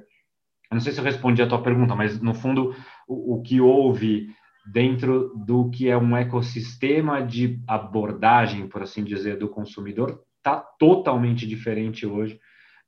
eu 0.69 0.75
não 0.75 0.81
sei 0.81 0.91
se 0.91 0.99
eu 0.99 1.05
respondi 1.05 1.41
a 1.41 1.47
tua 1.47 1.63
pergunta, 1.63 1.95
mas 1.95 2.19
no 2.19 2.33
fundo 2.33 2.75
o, 3.07 3.35
o 3.35 3.41
que 3.41 3.61
houve 3.61 4.27
dentro 4.73 5.33
do 5.45 5.69
que 5.69 5.87
é 5.87 5.97
um 5.97 6.17
ecossistema 6.17 7.25
de 7.25 7.61
abordagem, 7.65 8.67
por 8.67 8.81
assim 8.81 9.05
dizer, 9.05 9.37
do 9.37 9.47
consumidor 9.47 10.21
está 10.37 10.57
totalmente 10.57 11.47
diferente 11.47 12.05
hoje 12.05 12.37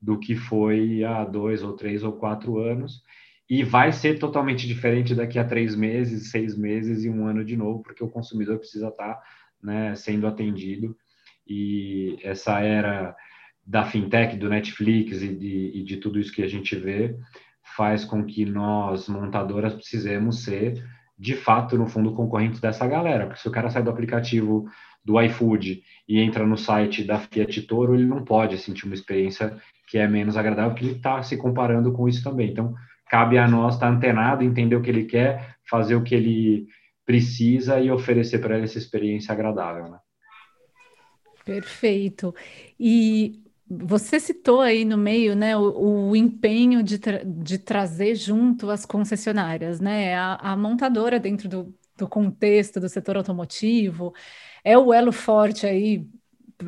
do 0.01 0.17
que 0.17 0.35
foi 0.35 1.03
há 1.03 1.23
dois 1.25 1.63
ou 1.63 1.73
três 1.73 2.03
ou 2.03 2.13
quatro 2.13 2.57
anos 2.57 3.03
e 3.49 3.63
vai 3.63 3.91
ser 3.91 4.19
totalmente 4.19 4.67
diferente 4.67 5.15
daqui 5.15 5.39
a 5.39 5.43
três 5.43 5.75
meses, 5.75 6.29
seis 6.29 6.55
meses 6.55 7.03
e 7.03 7.09
um 7.09 7.25
ano 7.25 7.43
de 7.43 7.57
novo, 7.57 7.81
porque 7.81 8.03
o 8.03 8.09
consumidor 8.09 8.59
precisa 8.59 8.89
estar 8.89 9.19
né, 9.61 9.95
sendo 9.95 10.27
atendido 10.27 10.95
e 11.47 12.17
essa 12.21 12.59
era 12.59 13.15
da 13.65 13.83
fintech, 13.83 14.37
do 14.37 14.49
Netflix 14.49 15.21
e 15.21 15.35
de, 15.35 15.71
e 15.75 15.83
de 15.83 15.97
tudo 15.97 16.19
isso 16.19 16.31
que 16.31 16.43
a 16.43 16.47
gente 16.47 16.75
vê 16.75 17.15
faz 17.75 18.03
com 18.03 18.25
que 18.25 18.45
nós, 18.45 19.07
montadoras, 19.07 19.73
precisemos 19.73 20.43
ser, 20.43 20.83
de 21.17 21.35
fato, 21.35 21.77
no 21.77 21.87
fundo, 21.87 22.13
concorrentes 22.13 22.59
dessa 22.59 22.87
galera. 22.87 23.27
Porque 23.27 23.41
se 23.41 23.47
o 23.47 23.51
cara 23.51 23.69
sai 23.69 23.83
do 23.83 23.89
aplicativo 23.89 24.65
do 25.03 25.19
iFood 25.21 25.81
e 26.07 26.19
entra 26.19 26.45
no 26.45 26.57
site 26.57 27.03
da 27.03 27.19
Fiat 27.19 27.61
Toro, 27.63 27.95
ele 27.95 28.05
não 28.05 28.23
pode 28.23 28.57
sentir 28.57 28.85
uma 28.85 28.93
experiência 28.93 29.57
que 29.87 29.97
é 29.97 30.07
menos 30.07 30.37
agradável, 30.37 30.71
porque 30.71 30.85
ele 30.85 30.95
está 30.95 31.21
se 31.23 31.35
comparando 31.35 31.91
com 31.91 32.07
isso 32.07 32.23
também. 32.23 32.51
Então, 32.51 32.75
cabe 33.09 33.37
a 33.37 33.47
nós 33.47 33.73
estar 33.73 33.87
tá 33.87 33.93
antenado, 33.93 34.43
entender 34.43 34.75
o 34.75 34.81
que 34.81 34.89
ele 34.89 35.05
quer, 35.05 35.55
fazer 35.67 35.95
o 35.95 36.03
que 36.03 36.13
ele 36.13 36.67
precisa 37.05 37.79
e 37.79 37.89
oferecer 37.89 38.39
para 38.39 38.55
ele 38.55 38.65
essa 38.65 38.77
experiência 38.77 39.33
agradável, 39.33 39.89
né? 39.89 39.97
Perfeito. 41.43 42.35
E 42.79 43.41
você 43.67 44.19
citou 44.19 44.61
aí 44.61 44.85
no 44.85 44.97
meio, 44.97 45.35
né, 45.35 45.57
o, 45.57 46.09
o 46.09 46.15
empenho 46.15 46.83
de, 46.83 46.99
tra 46.99 47.23
de 47.23 47.57
trazer 47.57 48.13
junto 48.13 48.69
as 48.69 48.85
concessionárias, 48.85 49.79
né? 49.79 50.13
A, 50.15 50.35
a 50.35 50.55
montadora 50.55 51.19
dentro 51.19 51.49
do, 51.49 51.75
do 51.97 52.07
contexto 52.07 52.79
do 52.79 52.87
setor 52.87 53.17
automotivo 53.17 54.13
é 54.63 54.77
o 54.77 54.93
elo 54.93 55.11
forte 55.11 55.65
aí 55.65 56.05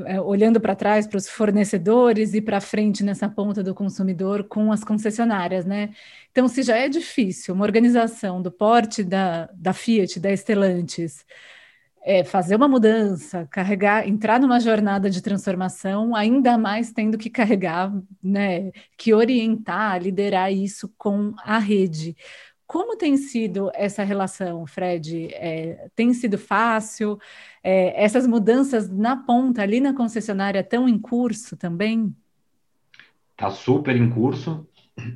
é, 0.06 0.22
olhando 0.22 0.60
para 0.62 0.76
trás 0.76 1.06
para 1.06 1.18
os 1.18 1.28
fornecedores 1.28 2.34
e 2.34 2.42
para 2.42 2.62
frente 2.62 3.04
nessa 3.04 3.28
ponta 3.28 3.62
do 3.62 3.76
consumidor 3.76 4.46
com 4.46 4.72
as 4.72 4.84
concessionárias, 4.84 5.66
né? 5.66 5.94
Então, 6.32 6.48
se 6.48 6.64
já 6.64 6.78
é 6.78 6.88
difícil 6.88 7.54
uma 7.54 7.66
organização 7.66 8.42
do 8.42 8.50
porte 8.50 9.04
da, 9.04 9.50
da 9.54 9.74
Fiat, 9.74 10.18
da 10.20 10.32
Estelantes, 10.32 11.26
é, 12.04 12.24
fazer 12.24 12.56
uma 12.56 12.68
mudança, 12.68 13.48
carregar, 13.52 14.08
entrar 14.08 14.40
numa 14.40 14.60
jornada 14.60 15.10
de 15.10 15.22
transformação, 15.22 16.16
ainda 16.16 16.58
mais 16.58 16.92
tendo 16.92 17.18
que 17.18 17.30
carregar, 17.30 17.92
né, 18.24 18.72
que 18.98 19.14
orientar, 19.14 20.02
liderar 20.02 20.52
isso 20.52 20.90
com 20.98 21.34
a 21.44 21.60
rede. 21.60 22.16
Como 22.72 22.96
tem 22.96 23.18
sido 23.18 23.70
essa 23.74 24.02
relação, 24.02 24.66
Fred? 24.66 25.28
É, 25.34 25.90
tem 25.94 26.14
sido 26.14 26.38
fácil? 26.38 27.20
É, 27.62 28.02
essas 28.02 28.26
mudanças 28.26 28.90
na 28.90 29.18
ponta, 29.18 29.62
ali 29.62 29.82
na 29.82 29.94
concessionária, 29.94 30.62
estão 30.62 30.88
em 30.88 30.98
curso 30.98 31.58
também? 31.58 32.16
Está 33.32 33.50
super 33.50 33.94
em 33.98 34.10
curso 34.10 34.66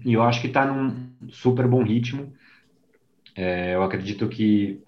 e 0.04 0.12
eu 0.12 0.22
acho 0.22 0.42
que 0.42 0.48
está 0.48 0.66
num 0.66 1.14
super 1.30 1.66
bom 1.66 1.82
ritmo. 1.82 2.34
É, 3.34 3.74
eu 3.74 3.84
acredito 3.84 4.28
que 4.28 4.84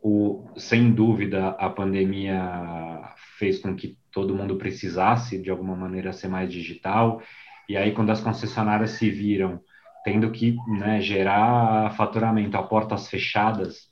o, 0.00 0.48
sem 0.56 0.90
dúvida, 0.90 1.48
a 1.48 1.68
pandemia 1.68 3.14
fez 3.38 3.58
com 3.58 3.76
que 3.76 3.98
todo 4.10 4.34
mundo 4.34 4.56
precisasse, 4.56 5.38
de 5.38 5.50
alguma 5.50 5.76
maneira, 5.76 6.14
ser 6.14 6.28
mais 6.28 6.50
digital. 6.50 7.20
E 7.68 7.76
aí, 7.76 7.92
quando 7.92 8.08
as 8.08 8.22
concessionárias 8.22 8.92
se 8.92 9.10
viram 9.10 9.60
tendo 10.08 10.30
que 10.30 10.56
né, 10.66 11.02
gerar 11.02 11.94
faturamento 11.94 12.56
a 12.56 12.62
portas 12.62 13.10
fechadas, 13.10 13.88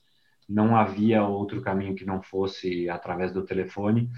não 0.48 0.74
havia 0.74 1.22
outro 1.22 1.61
caminho 1.61 1.94
que 1.94 2.07
não 2.07 2.22
fosse 2.22 2.88
através 2.88 3.33
do 3.33 3.44
telefone. 3.44 4.09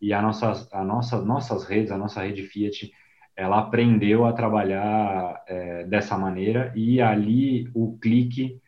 E 0.00 0.12
a 0.12 0.22
nossa, 0.22 0.68
a 0.70 0.84
nossa, 0.84 1.20
nossas 1.20 1.64
redes, 1.64 1.90
a 1.90 1.98
nossa 1.98 2.22
rede 2.22 2.44
Fiat, 2.44 2.92
ela 3.34 3.58
aprendeu 3.58 4.24
a 4.24 4.32
trabalhar 4.32 5.42
é, 5.48 5.84
dessa 5.84 6.16
maneira. 6.16 6.72
E 6.76 7.00
ali 7.00 7.68
o 7.74 7.98
clique 7.98 8.60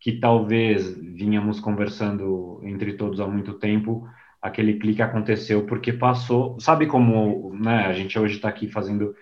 que 0.00 0.18
talvez 0.18 0.98
vínhamos 0.98 1.60
conversando 1.60 2.60
entre 2.64 2.94
todos 2.94 3.20
há 3.20 3.28
muito 3.28 3.54
tempo, 3.54 4.08
aquele 4.40 4.80
clique 4.80 5.00
aconteceu 5.00 5.64
porque 5.64 5.92
passou. 5.92 6.58
Sabe 6.58 6.88
como 6.88 7.54
né, 7.54 7.86
a 7.86 7.92
gente 7.92 8.18
hoje 8.18 8.34
está 8.34 8.48
aqui 8.48 8.66
fazendo 8.66 9.14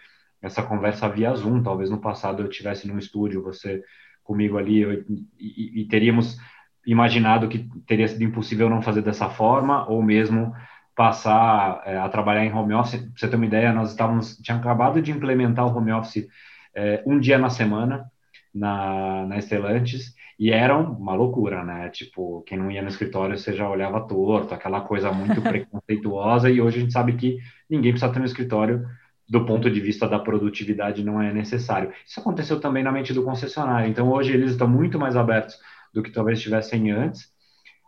essa 0.42 0.62
conversa 0.62 1.09
via 1.09 1.35
Zoom? 1.35 1.62
Talvez 1.62 1.90
no 1.90 2.00
passado 2.00 2.42
eu 2.42 2.48
tivesse 2.48 2.87
no 2.88 2.98
estúdio, 2.98 3.42
você 3.42 3.83
comigo 4.22 4.59
ali, 4.59 4.81
eu, 4.81 4.92
e, 5.38 5.83
e, 5.83 5.88
teríamos 5.88 6.38
imaginado 6.87 7.48
que 7.48 7.68
teria 7.87 8.07
sido 8.07 8.22
impossível 8.22 8.70
não 8.70 8.83
fazer 8.83 9.03
dessa 9.03 9.29
forma, 9.29 9.88
ou 9.88 10.03
mesmo 10.03 10.55
passar 10.94 11.83
é, 11.85 11.98
a 11.98 12.09
trabalhar 12.09 12.44
em 12.44 12.53
home 12.53 12.74
office. 12.74 13.00
Pra 13.00 13.11
você 13.16 13.29
ter 13.29 13.37
uma 13.37 13.46
ideia, 13.46 13.72
nós 13.72 13.90
estávamos, 13.90 14.37
tinha 14.37 14.57
acabado 14.57 15.03
de 15.03 15.11
implementar 15.11 15.66
o 15.66 15.76
home 15.76 15.92
office 15.92 16.29
é, 16.74 17.03
um 17.07 17.18
dia 17.18 17.38
na 17.38 17.50
semana 17.50 18.11
na, 18.55 19.26
na 19.26 19.38
Estelantes, 19.38 20.14
e 20.38 20.50
era 20.50 20.76
uma 20.76 21.14
loucura, 21.14 21.64
né? 21.64 21.88
Tipo, 21.90 22.42
quem 22.42 22.59
não 22.59 22.70
ia 22.70 22.83
no 22.83 22.88
escritório, 22.88 23.37
você 23.37 23.53
já 23.53 23.68
olhava 23.68 24.07
torto, 24.07 24.55
aquela 24.55 24.81
coisa 24.81 25.12
muito 25.12 25.40
preconceituosa, 25.42 26.50
e 26.50 26.61
hoje 26.61 26.79
a 26.79 26.81
gente 26.81 26.92
sabe 26.92 27.14
que 27.14 27.38
ninguém 27.68 27.92
precisa 27.92 28.12
ter 28.12 28.18
no 28.18 28.24
escritório 28.24 28.87
do 29.31 29.47
ponto 29.47 29.71
de 29.71 29.81
vista 29.81 30.09
da 30.09 30.19
produtividade 30.19 31.05
não 31.05 31.23
é 31.23 31.33
necessário. 31.33 31.93
Isso 32.05 32.19
aconteceu 32.19 32.59
também 32.59 32.83
na 32.83 32.90
mente 32.90 33.12
do 33.12 33.23
concessionário. 33.23 33.88
Então, 33.88 34.11
hoje 34.11 34.33
eles 34.33 34.51
estão 34.51 34.66
muito 34.66 34.99
mais 34.99 35.14
abertos 35.14 35.57
do 35.95 36.03
que 36.03 36.11
talvez 36.11 36.38
estivessem 36.38 36.90
antes. 36.90 37.33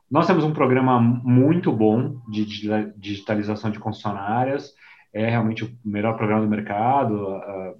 Nós 0.09 0.29
temos 0.29 0.45
um 0.45 0.53
programa 0.53 1.01
muito 1.01 1.73
bom 1.73 2.21
de 2.31 2.45
digitalização 2.97 3.73
de 3.73 3.81
concessionárias, 3.81 4.73
é 5.13 5.29
realmente 5.29 5.65
o 5.65 5.79
melhor 5.85 6.17
programa 6.17 6.43
do 6.43 6.49
mercado, 6.49 7.15
uh, 7.15 7.75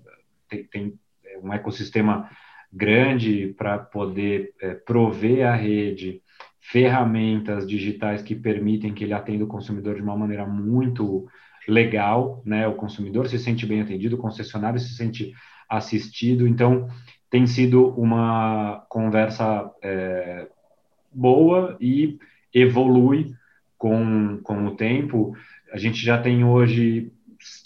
tem, 0.49 0.65
tem 0.65 0.95
um 1.41 1.53
ecossistema 1.53 2.29
grande 2.73 3.55
para 3.57 3.79
poder 3.79 4.55
é, 4.61 4.75
prover 4.75 5.47
à 5.47 5.55
rede 5.55 6.21
ferramentas 6.59 7.67
digitais 7.67 8.23
que 8.23 8.35
permitem 8.35 8.95
que 8.95 9.05
ele 9.05 9.13
atenda 9.13 9.45
o 9.45 9.49
consumidor 9.49 9.95
de 9.95 10.03
uma 10.03 10.17
maneira 10.17 10.47
muito 10.47 11.29
legal, 11.69 12.43
né? 12.45 12.67
O 12.67 12.75
consumidor 12.75 13.29
se 13.29 13.39
sente 13.39 13.67
bem 13.67 13.81
atendido, 13.81 14.17
o 14.17 14.21
concessionário 14.21 14.79
se 14.79 14.95
sente 14.95 15.33
assistido. 15.69 16.47
Então, 16.47 16.89
tem 17.31 17.47
sido 17.47 17.89
uma 17.99 18.85
conversa 18.89 19.71
é, 19.83 20.47
boa 21.13 21.77
e 21.81 22.19
evolui 22.53 23.35
com, 23.79 24.39
com 24.43 24.67
o 24.67 24.77
tempo. 24.77 25.35
A 25.73 25.79
gente 25.79 26.05
já 26.05 26.21
tem 26.21 26.45
hoje, 26.45 27.11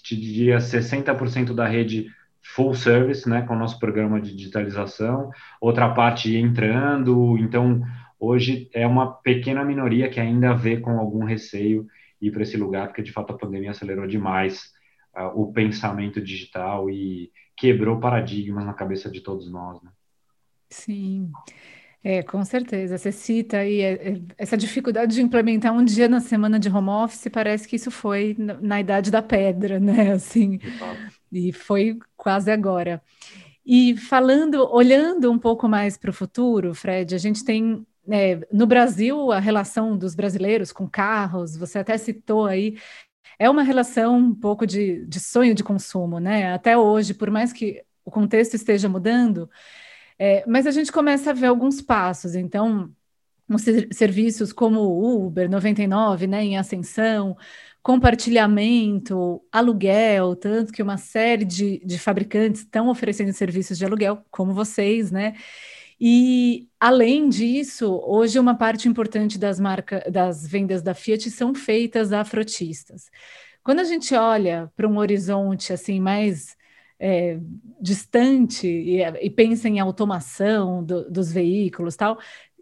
te 0.02 0.16
diria, 0.16 0.58
60% 0.58 1.52
da 1.52 1.66
rede 1.66 2.06
full 2.54 2.74
service, 2.74 3.28
né, 3.28 3.42
com 3.42 3.54
o 3.54 3.58
nosso 3.58 3.78
programa 3.78 4.20
de 4.20 4.34
digitalização, 4.34 5.30
outra 5.60 5.88
parte 5.92 6.34
entrando, 6.36 7.36
então 7.38 7.82
hoje 8.20 8.70
é 8.72 8.86
uma 8.86 9.12
pequena 9.12 9.64
minoria 9.64 10.08
que 10.08 10.20
ainda 10.20 10.54
vê 10.54 10.76
com 10.76 10.98
algum 10.98 11.24
receio 11.24 11.86
ir 12.20 12.30
para 12.30 12.42
esse 12.42 12.56
lugar, 12.56 12.88
porque 12.88 13.02
de 13.02 13.12
fato 13.12 13.32
a 13.32 13.38
pandemia 13.38 13.70
acelerou 13.70 14.06
demais 14.06 14.72
uh, 15.16 15.40
o 15.40 15.52
pensamento 15.52 16.20
digital 16.20 16.90
e 16.90 17.30
quebrou 17.56 17.98
paradigmas 17.98 18.64
na 18.64 18.74
cabeça 18.74 19.10
de 19.10 19.20
todos 19.20 19.50
nós. 19.50 19.82
Né? 19.82 19.90
Sim. 20.70 21.30
É, 22.02 22.22
com 22.22 22.44
certeza. 22.44 22.96
Você 22.96 23.10
cita 23.10 23.58
aí 23.58 23.80
é, 23.80 23.92
é, 24.10 24.20
essa 24.38 24.56
dificuldade 24.56 25.14
de 25.14 25.22
implementar 25.22 25.72
um 25.72 25.84
dia 25.84 26.08
na 26.08 26.20
semana 26.20 26.58
de 26.58 26.68
home 26.68 26.88
office, 26.88 27.28
parece 27.32 27.66
que 27.66 27.74
isso 27.74 27.90
foi 27.90 28.36
na, 28.38 28.54
na 28.60 28.80
idade 28.80 29.10
da 29.10 29.20
pedra, 29.20 29.80
né? 29.80 30.12
Assim, 30.12 30.60
e 31.32 31.52
foi 31.52 31.98
quase 32.16 32.50
agora. 32.50 33.02
E 33.64 33.96
falando, 33.96 34.72
olhando 34.72 35.32
um 35.32 35.38
pouco 35.38 35.68
mais 35.68 35.96
para 35.96 36.10
o 36.10 36.14
futuro, 36.14 36.72
Fred, 36.72 37.12
a 37.12 37.18
gente 37.18 37.44
tem 37.44 37.84
é, 38.10 38.40
no 38.52 38.66
Brasil 38.66 39.32
a 39.32 39.38
relação 39.38 39.96
dos 39.96 40.14
brasileiros 40.14 40.72
com 40.72 40.88
carros, 40.88 41.56
você 41.56 41.78
até 41.78 41.96
citou 41.98 42.46
aí, 42.46 42.78
é 43.38 43.50
uma 43.50 43.62
relação 43.62 44.16
um 44.18 44.34
pouco 44.34 44.66
de, 44.66 45.04
de 45.06 45.20
sonho 45.20 45.54
de 45.54 45.64
consumo, 45.64 46.18
né? 46.20 46.52
Até 46.54 46.76
hoje, 46.76 47.14
por 47.14 47.30
mais 47.30 47.52
que 47.52 47.82
o 48.04 48.10
contexto 48.10 48.54
esteja 48.54 48.88
mudando, 48.88 49.50
é, 50.18 50.44
mas 50.46 50.66
a 50.66 50.70
gente 50.70 50.92
começa 50.92 51.30
a 51.30 51.34
ver 51.34 51.46
alguns 51.46 51.82
passos. 51.82 52.34
Então, 52.34 52.90
serviços 53.92 54.52
como 54.52 55.26
Uber 55.26 55.48
99, 55.48 56.26
né, 56.26 56.44
em 56.44 56.58
ascensão, 56.58 57.36
compartilhamento, 57.82 59.40
aluguel, 59.52 60.34
tanto 60.34 60.72
que 60.72 60.82
uma 60.82 60.96
série 60.96 61.44
de, 61.44 61.78
de 61.84 61.98
fabricantes 61.98 62.62
estão 62.62 62.88
oferecendo 62.88 63.32
serviços 63.32 63.78
de 63.78 63.84
aluguel, 63.84 64.24
como 64.30 64.52
vocês, 64.52 65.12
né? 65.12 65.34
E 66.00 66.68
além 66.78 67.28
disso, 67.28 68.00
hoje 68.04 68.38
uma 68.38 68.54
parte 68.54 68.88
importante 68.88 69.38
das 69.38 69.58
das 70.10 70.46
vendas 70.46 70.82
da 70.82 70.94
Fiat 70.94 71.30
são 71.30 71.54
feitas 71.54 72.12
a 72.12 72.24
frotistas. 72.24 73.10
Quando 73.62 73.80
a 73.80 73.84
gente 73.84 74.14
olha 74.14 74.70
para 74.76 74.86
um 74.86 74.98
horizonte 74.98 75.72
assim 75.72 75.98
mais 76.00 76.56
é, 76.98 77.38
distante 77.80 78.66
e, 78.66 79.02
e, 79.02 79.30
pensa 79.30 79.68
em 79.68 79.80
automação 79.80 80.84
do, 80.84 81.10
dos 81.10 81.32
veículos 81.32 81.96
tal, 81.96 82.18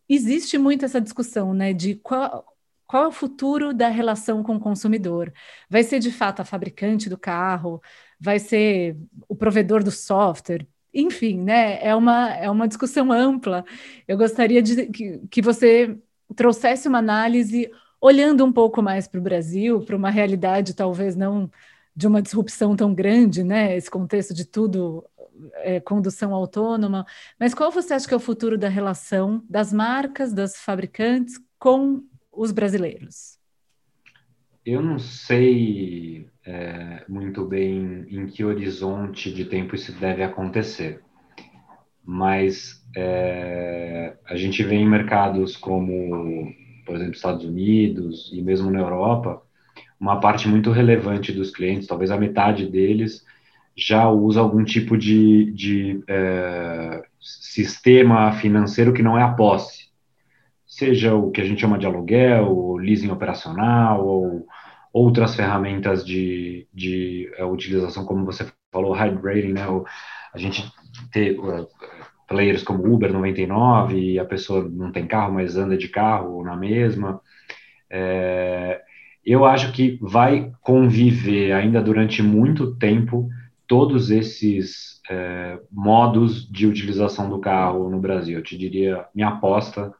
existe 0.09 0.59
muito 0.59 0.85
essa 0.85 1.01
discussão 1.01 1.55
né, 1.55 1.73
de 1.73 1.97
qual, 1.97 2.45
qual 2.87 3.05
é 3.05 3.09
o 3.09 3.13
futuro 3.13 3.73
da 3.75 3.89
relação 3.89 4.43
com 4.43 4.57
o 4.57 4.61
consumidor. 4.61 5.33
Vai 5.69 5.83
ser 5.83 5.99
de 5.99 6.11
fato 6.11 6.41
a 6.41 6.45
fabricante 6.45 7.09
do 7.09 7.19
carro, 7.19 7.81
vai 8.21 8.39
ser 8.39 8.97
o 9.29 9.35
provedor 9.37 9.83
do 9.85 9.91
software, 9.91 10.67
enfim, 10.95 11.39
né? 11.41 11.85
É 11.85 11.95
uma, 11.95 12.31
é 12.35 12.49
uma 12.51 12.69
discussão 12.69 13.11
ampla. 13.11 13.65
Eu 14.07 14.17
gostaria 14.17 14.63
de 14.63 14.87
que, 14.87 15.19
que 15.31 15.43
você 15.43 15.99
trouxesse 16.37 16.89
uma 16.89 16.99
análise 16.99 17.71
olhando 18.01 18.45
um 18.45 18.53
pouco 18.53 18.83
mais 18.83 19.09
para 19.09 19.19
o 19.19 19.23
Brasil, 19.23 19.81
para 19.81 19.97
uma 19.97 20.11
realidade 20.11 20.75
talvez 20.75 21.17
não 21.17 21.51
de 21.97 22.07
uma 22.07 22.21
disrupção 22.21 22.75
tão 22.77 22.95
grande, 22.95 23.43
né? 23.45 23.77
Esse 23.77 23.91
contexto 23.91 24.35
de 24.35 24.45
tudo 24.45 25.05
é, 25.57 25.81
condução 25.81 26.35
autônoma. 26.35 27.07
Mas 27.39 27.55
qual 27.55 27.71
você 27.71 27.95
acha 27.95 28.07
que 28.07 28.15
é 28.15 28.17
o 28.17 28.21
futuro 28.21 28.59
da 28.59 28.69
relação 28.69 29.45
das 29.49 29.73
marcas, 29.73 30.33
das 30.33 30.57
fabricantes 30.57 31.39
com 31.59 32.03
os 32.33 32.53
brasileiros? 32.53 33.39
Eu 34.65 34.81
não 34.81 34.99
sei 34.99 36.27
é, 36.47 37.05
muito 37.07 37.45
bem 37.45 38.07
em 38.09 38.27
que 38.27 38.43
horizonte 38.43 39.31
de 39.31 39.45
tempo 39.45 39.75
isso 39.75 39.93
deve 39.93 40.23
acontecer, 40.23 41.03
mas 42.03 42.83
é, 42.97 44.17
a 44.25 44.37
gente 44.37 44.63
vê 44.63 44.77
em 44.77 44.89
mercados 44.89 45.55
como, 45.55 46.51
por 46.87 46.97
exemplo, 46.97 47.13
Estados 47.13 47.45
Unidos 47.45 48.31
e 48.33 48.41
mesmo 48.41 48.71
na 48.71 48.79
Europa, 48.79 49.43
uma 50.01 50.19
parte 50.19 50.49
muito 50.49 50.71
relevante 50.71 51.31
dos 51.31 51.51
clientes, 51.51 51.87
talvez 51.87 52.11
a 52.11 52.17
metade 52.17 52.67
deles, 52.67 53.23
já 53.77 54.09
usa 54.09 54.41
algum 54.41 54.65
tipo 54.65 54.97
de, 54.97 55.53
de 55.53 56.03
é, 56.09 57.03
sistema 57.21 58.33
financeiro 58.33 58.95
que 58.95 59.03
não 59.03 59.19
é 59.19 59.23
a 59.23 59.33
posse, 59.33 59.84
seja 60.77 61.15
o 61.15 61.31
que 61.31 61.41
a 61.41 61.45
gente 61.45 61.61
chama 61.61 61.79
de 61.79 61.87
aluguel, 61.87 62.77
leasing 62.77 63.11
operacional, 63.11 64.05
ou 64.07 64.47
outras 64.93 65.35
ferramentas 65.35 66.05
de, 66.05 66.69
de 66.73 67.31
é, 67.37 67.45
utilização, 67.45 68.05
como 68.05 68.25
você 68.25 68.47
falou, 68.73 68.93
high 68.93 69.15
rating, 69.15 69.53
né? 69.53 69.63
A 70.35 70.39
gente 70.39 70.65
ter 71.13 71.39
uh, 71.39 71.67
players 72.29 72.63
como 72.63 72.85
Uber 72.93 73.13
99 73.13 73.99
e 74.15 74.19
a 74.19 74.25
pessoa 74.25 74.69
não 74.69 74.93
tem 74.93 75.07
carro, 75.07 75.35
mas 75.35 75.57
anda 75.57 75.77
de 75.77 75.89
carro 75.89 76.43
na 76.45 76.57
mesma 76.57 77.21
É, 77.91 78.83
eu 79.25 79.45
acho 79.45 79.73
que 79.73 79.99
vai 80.03 80.53
conviver 80.63 81.53
ainda 81.53 81.83
durante 81.83 82.23
muito 82.23 82.77
tempo 82.77 83.29
todos 83.67 84.11
esses 84.11 85.01
é, 85.11 85.59
modos 85.73 86.51
de 86.51 86.67
utilização 86.67 87.31
do 87.31 87.41
carro 87.41 87.89
no 87.91 88.01
Brasil. 88.01 88.39
Eu 88.39 88.45
te 88.45 88.59
diria, 88.59 89.07
minha 89.15 89.29
aposta 89.29 89.95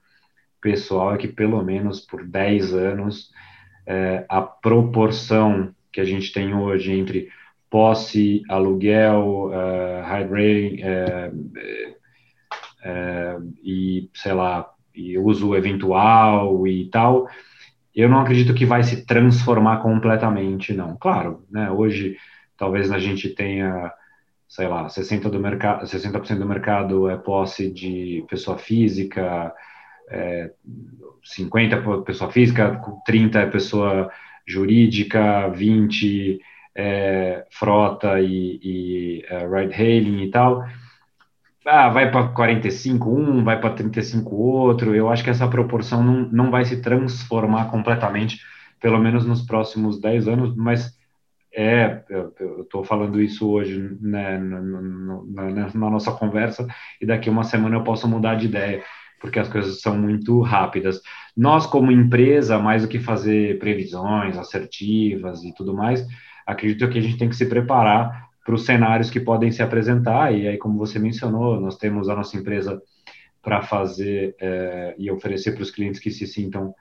pessoal 0.65 1.15
é 1.15 1.19
que 1.19 1.29
pelo 1.29 1.63
menos 1.63 2.01
por 2.01 2.27
10 2.27 2.73
anos 2.73 3.31
é, 3.87 4.25
a 4.31 4.41
proporção 4.41 5.75
que 5.93 6.01
a 6.01 6.05
gente 6.05 6.33
tem 6.33 6.55
hoje 6.55 6.91
entre 6.91 7.29
posse, 7.69 8.43
aluguel, 8.49 9.51
uh, 9.51 10.03
high 10.05 10.29
rating, 10.29 10.81
uh, 10.85 11.37
uh, 12.89 13.53
e, 13.63 14.09
sei 14.15 14.33
lá, 14.33 14.71
e 14.95 15.19
uso 15.19 15.55
eventual 15.55 16.67
e 16.67 16.89
tal, 16.89 17.29
eu 17.95 18.09
não 18.09 18.21
acredito 18.21 18.55
que 18.55 18.65
vai 18.65 18.83
se 18.85 19.05
transformar 19.05 19.79
completamente, 19.79 20.73
não. 20.73 20.97
Claro, 20.97 21.45
né, 21.51 21.69
hoje 21.71 22.17
talvez 22.57 22.93
a 22.93 22.99
gente 22.99 23.29
tenha, 23.31 23.93
sei 24.49 24.69
lá, 24.69 24.87
60%, 24.87 25.29
do, 25.29 25.41
mercado 25.41 25.87
60 25.87 26.37
do 26.37 26.47
mercado 26.47 27.11
é 27.11 27.17
posse 27.17 27.71
de 27.71 28.25
pessoa 28.31 28.57
física, 28.57 29.53
é, 30.11 30.51
50% 31.25 32.05
pessoa 32.05 32.31
física, 32.31 32.81
30% 33.09 33.37
é 33.37 33.47
pessoa 33.47 34.11
jurídica, 34.47 35.51
20% 35.51 36.39
é, 36.77 37.47
frota 37.51 38.21
e, 38.21 38.59
e 38.63 39.25
é, 39.29 39.47
ride 39.47 39.75
hailing 39.75 40.23
e 40.25 40.31
tal, 40.31 40.65
ah, 41.67 41.89
vai 41.89 42.11
para 42.11 42.29
45 42.29 43.11
um, 43.11 43.43
vai 43.45 43.59
para 43.59 43.75
35 43.75 44.35
outro. 44.35 44.95
Eu 44.95 45.09
acho 45.09 45.25
que 45.25 45.31
essa 45.31 45.49
proporção 45.49 46.03
não, 46.03 46.29
não 46.31 46.51
vai 46.51 46.65
se 46.65 46.81
transformar 46.83 47.71
completamente, 47.71 48.41
pelo 48.81 48.99
menos 48.99 49.25
nos 49.25 49.43
próximos 49.43 50.01
10 50.01 50.29
anos, 50.29 50.55
mas 50.57 50.95
é, 51.55 52.03
eu 52.11 52.63
estou 52.63 52.85
falando 52.85 53.23
isso 53.23 53.49
hoje 53.49 53.97
né, 54.01 54.37
na, 54.39 54.61
na, 55.73 55.91
nossa 55.91 56.13
conversa, 56.13 56.67
e 57.01 57.07
daqui 57.07 57.31
uma 57.31 57.45
semana 57.45 57.77
eu 57.77 57.85
posso 57.85 58.09
mudar 58.09 58.35
de 58.35 58.47
ideia, 58.47 58.83
porque 59.25 59.39
as 59.39 59.49
coisas 59.49 59.81
são 59.81 59.97
muito 59.97 60.39
rápidas. 60.43 61.01
Nós, 61.35 61.65
como 61.65 61.91
empresa, 61.91 62.59
mais 62.59 62.83
do 62.83 62.89
que 62.89 62.99
fazer 62.99 63.59
previsões 63.59 64.37
assertivas 64.37 65.43
e 65.43 65.55
tudo 65.55 65.73
mais, 65.73 66.07
acredito 66.47 66.87
que 66.91 66.99
a 66.99 67.01
gente 67.01 67.17
tem 67.17 67.31
que 67.31 67.35
se 67.35 67.47
preparar 67.47 68.29
para 68.45 68.55
os 68.55 68.67
cenários 68.67 69.09
que 69.09 69.19
podem 69.19 69.51
se 69.51 69.63
apresentar, 69.63 70.35
e 70.35 70.47
aí, 70.47 70.59
como 70.59 70.77
você 70.77 70.99
mencionou, 70.99 71.59
nós 71.59 71.79
temos 71.79 72.11
a 72.11 72.15
nossa 72.15 72.37
empresa 72.37 72.83
para 73.43 73.63
fazer 73.63 74.37
é, 74.39 74.95
e 74.99 75.11
oferecer 75.11 75.53
para 75.53 75.63
os 75.63 75.71
clientes 75.71 76.01
que 76.01 76.11
se 76.11 76.27
sintam 76.27 76.75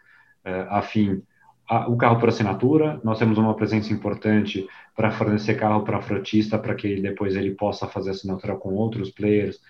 é, 0.43 0.67
afim. 0.69 1.21
A, 1.69 1.89
o 1.89 1.95
carro 1.95 2.19
por 2.19 2.27
assinatura, 2.27 2.99
nós 3.05 3.19
temos 3.19 3.37
uma 3.37 3.55
presença 3.55 3.93
importante 3.93 4.67
para 4.93 5.11
fornecer 5.11 5.55
carro 5.55 5.85
para 5.85 6.01
frotista, 6.01 6.59
para 6.59 6.75
que 6.75 6.99
depois 6.99 7.37
ele 7.37 7.51
possa 7.51 7.87
fazer 7.87 8.09
assinatura 8.09 8.57
com 8.57 8.73
outros 8.73 9.11
players 9.11 9.61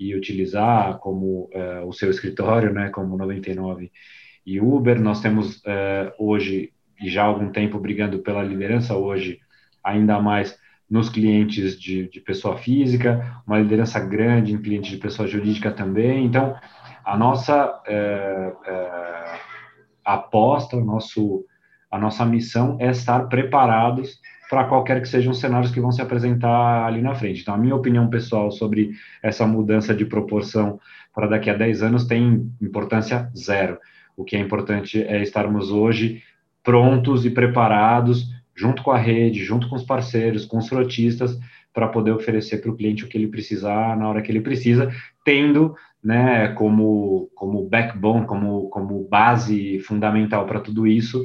e 0.00 0.14
utilizar 0.14 0.98
como 0.98 1.50
é, 1.52 1.80
o 1.80 1.92
seu 1.92 2.10
escritório, 2.10 2.72
né, 2.72 2.88
como 2.88 3.18
99 3.18 3.92
e 4.46 4.58
Uber. 4.58 4.98
Nós 4.98 5.20
temos 5.20 5.62
é, 5.66 6.10
hoje, 6.18 6.72
e 7.02 7.10
já 7.10 7.24
há 7.24 7.26
algum 7.26 7.52
tempo, 7.52 7.78
brigando 7.78 8.20
pela 8.20 8.42
liderança 8.42 8.96
hoje, 8.96 9.38
ainda 9.84 10.18
mais 10.18 10.58
nos 10.90 11.10
clientes 11.10 11.78
de, 11.78 12.08
de 12.08 12.18
pessoa 12.18 12.56
física, 12.56 13.42
uma 13.46 13.58
liderança 13.58 14.00
grande 14.00 14.54
em 14.54 14.62
clientes 14.62 14.90
de 14.90 14.96
pessoa 14.96 15.28
jurídica 15.28 15.70
também. 15.70 16.24
Então, 16.24 16.56
a 17.04 17.16
nossa 17.16 17.82
é, 17.86 18.52
aposta, 20.02 20.76
o 20.76 20.84
nosso, 20.84 21.44
a 21.90 21.98
nossa 21.98 22.24
missão 22.24 22.78
é 22.80 22.90
estar 22.90 23.28
preparados 23.28 24.18
para 24.50 24.64
qualquer 24.64 25.00
que 25.00 25.08
sejam 25.08 25.30
os 25.30 25.38
cenários 25.38 25.70
que 25.70 25.80
vão 25.80 25.92
se 25.92 26.02
apresentar 26.02 26.84
ali 26.84 27.00
na 27.00 27.14
frente. 27.14 27.42
Então, 27.42 27.54
a 27.54 27.58
minha 27.58 27.76
opinião 27.76 28.10
pessoal 28.10 28.50
sobre 28.50 28.90
essa 29.22 29.46
mudança 29.46 29.94
de 29.94 30.04
proporção 30.04 30.80
para 31.14 31.28
daqui 31.28 31.48
a 31.48 31.54
10 31.54 31.84
anos 31.84 32.04
tem 32.04 32.52
importância 32.60 33.30
zero. 33.36 33.78
O 34.16 34.24
que 34.24 34.34
é 34.34 34.40
importante 34.40 35.00
é 35.00 35.22
estarmos 35.22 35.70
hoje 35.70 36.24
prontos 36.64 37.24
e 37.24 37.30
preparados 37.30 38.28
junto 38.52 38.82
com 38.82 38.90
a 38.90 38.98
rede, 38.98 39.44
junto 39.44 39.68
com 39.68 39.76
os 39.76 39.84
parceiros, 39.84 40.44
com 40.44 40.58
os 40.58 40.68
frotistas, 40.68 41.38
para 41.72 41.86
poder 41.86 42.10
oferecer 42.10 42.58
para 42.58 42.72
o 42.72 42.76
cliente 42.76 43.04
o 43.04 43.08
que 43.08 43.16
ele 43.16 43.28
precisar 43.28 43.96
na 43.96 44.08
hora 44.08 44.20
que 44.20 44.32
ele 44.32 44.40
precisa, 44.40 44.90
tendo 45.24 45.76
né, 46.02 46.48
como, 46.48 47.30
como 47.36 47.68
backbone, 47.68 48.26
como, 48.26 48.68
como 48.68 49.06
base 49.08 49.78
fundamental 49.78 50.44
para 50.44 50.60
tudo 50.60 50.88
isso, 50.88 51.24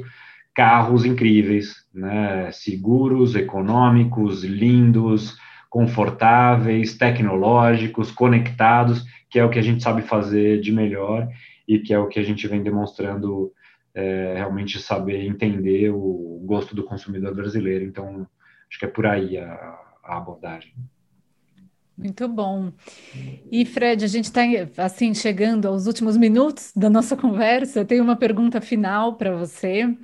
carros 0.56 1.04
incríveis, 1.04 1.84
né, 1.92 2.50
seguros, 2.50 3.34
econômicos, 3.34 4.42
lindos, 4.42 5.36
confortáveis, 5.68 6.96
tecnológicos, 6.96 8.10
conectados, 8.10 9.04
que 9.28 9.38
é 9.38 9.44
o 9.44 9.50
que 9.50 9.58
a 9.58 9.62
gente 9.62 9.82
sabe 9.82 10.00
fazer 10.00 10.58
de 10.62 10.72
melhor 10.72 11.28
e 11.68 11.78
que 11.78 11.92
é 11.92 11.98
o 11.98 12.08
que 12.08 12.18
a 12.18 12.22
gente 12.22 12.48
vem 12.48 12.62
demonstrando 12.62 13.52
é, 13.94 14.32
realmente 14.36 14.78
saber 14.78 15.26
entender 15.26 15.90
o 15.90 16.42
gosto 16.46 16.74
do 16.74 16.84
consumidor 16.84 17.34
brasileiro. 17.34 17.84
Então, 17.84 18.26
acho 18.70 18.78
que 18.78 18.86
é 18.86 18.88
por 18.88 19.04
aí 19.04 19.36
a, 19.36 19.78
a 20.04 20.16
abordagem. 20.16 20.72
Muito 21.98 22.26
bom. 22.28 22.72
E 23.50 23.64
Fred, 23.66 24.04
a 24.04 24.08
gente 24.08 24.24
está 24.24 24.42
assim 24.78 25.12
chegando 25.12 25.68
aos 25.68 25.86
últimos 25.86 26.16
minutos 26.16 26.72
da 26.74 26.88
nossa 26.88 27.14
conversa. 27.14 27.80
Eu 27.80 27.84
tenho 27.84 28.02
uma 28.02 28.16
pergunta 28.16 28.60
final 28.60 29.16
para 29.16 29.36
você. 29.36 29.94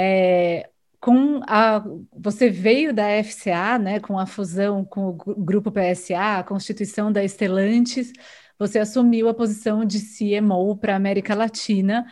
É, 0.00 0.70
com 1.00 1.40
a, 1.44 1.84
você 2.12 2.48
veio 2.48 2.94
da 2.94 3.04
FCA, 3.24 3.78
né, 3.80 3.98
com 3.98 4.16
a 4.16 4.26
fusão 4.26 4.84
com 4.84 5.08
o 5.08 5.12
grupo 5.14 5.72
PSA, 5.72 6.38
a 6.38 6.44
constituição 6.44 7.10
da 7.10 7.24
Estelantes, 7.24 8.12
você 8.56 8.78
assumiu 8.78 9.28
a 9.28 9.34
posição 9.34 9.84
de 9.84 9.98
CMO 10.00 10.76
para 10.76 10.92
a 10.92 10.96
América 10.96 11.34
Latina 11.34 12.06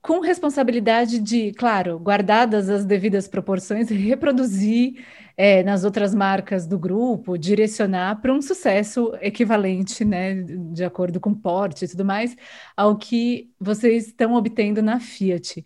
com 0.00 0.20
responsabilidade 0.20 1.18
de, 1.20 1.52
claro, 1.52 1.98
guardadas 1.98 2.68
as 2.68 2.84
devidas 2.84 3.26
proporções, 3.28 3.88
reproduzir 3.88 5.04
é, 5.36 5.62
nas 5.62 5.84
outras 5.84 6.14
marcas 6.14 6.66
do 6.66 6.78
grupo, 6.78 7.36
direcionar 7.38 8.20
para 8.20 8.32
um 8.32 8.42
sucesso 8.42 9.12
equivalente, 9.20 10.04
né, 10.04 10.42
de 10.72 10.84
acordo 10.84 11.18
com 11.20 11.34
porte 11.34 11.84
e 11.84 11.88
tudo 11.88 12.04
mais, 12.04 12.36
ao 12.76 12.96
que 12.96 13.50
vocês 13.60 14.08
estão 14.08 14.34
obtendo 14.34 14.82
na 14.82 15.00
Fiat. 15.00 15.64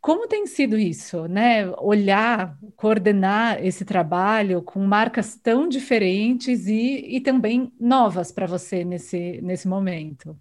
Como 0.00 0.26
tem 0.26 0.46
sido 0.46 0.78
isso, 0.78 1.26
né? 1.28 1.68
Olhar, 1.78 2.58
coordenar 2.76 3.62
esse 3.64 3.84
trabalho 3.84 4.62
com 4.62 4.80
marcas 4.86 5.36
tão 5.36 5.68
diferentes 5.68 6.66
e, 6.66 7.16
e 7.16 7.20
também 7.20 7.70
novas 7.78 8.32
para 8.32 8.46
você 8.46 8.82
nesse, 8.84 9.40
nesse 9.42 9.68
momento? 9.68 10.38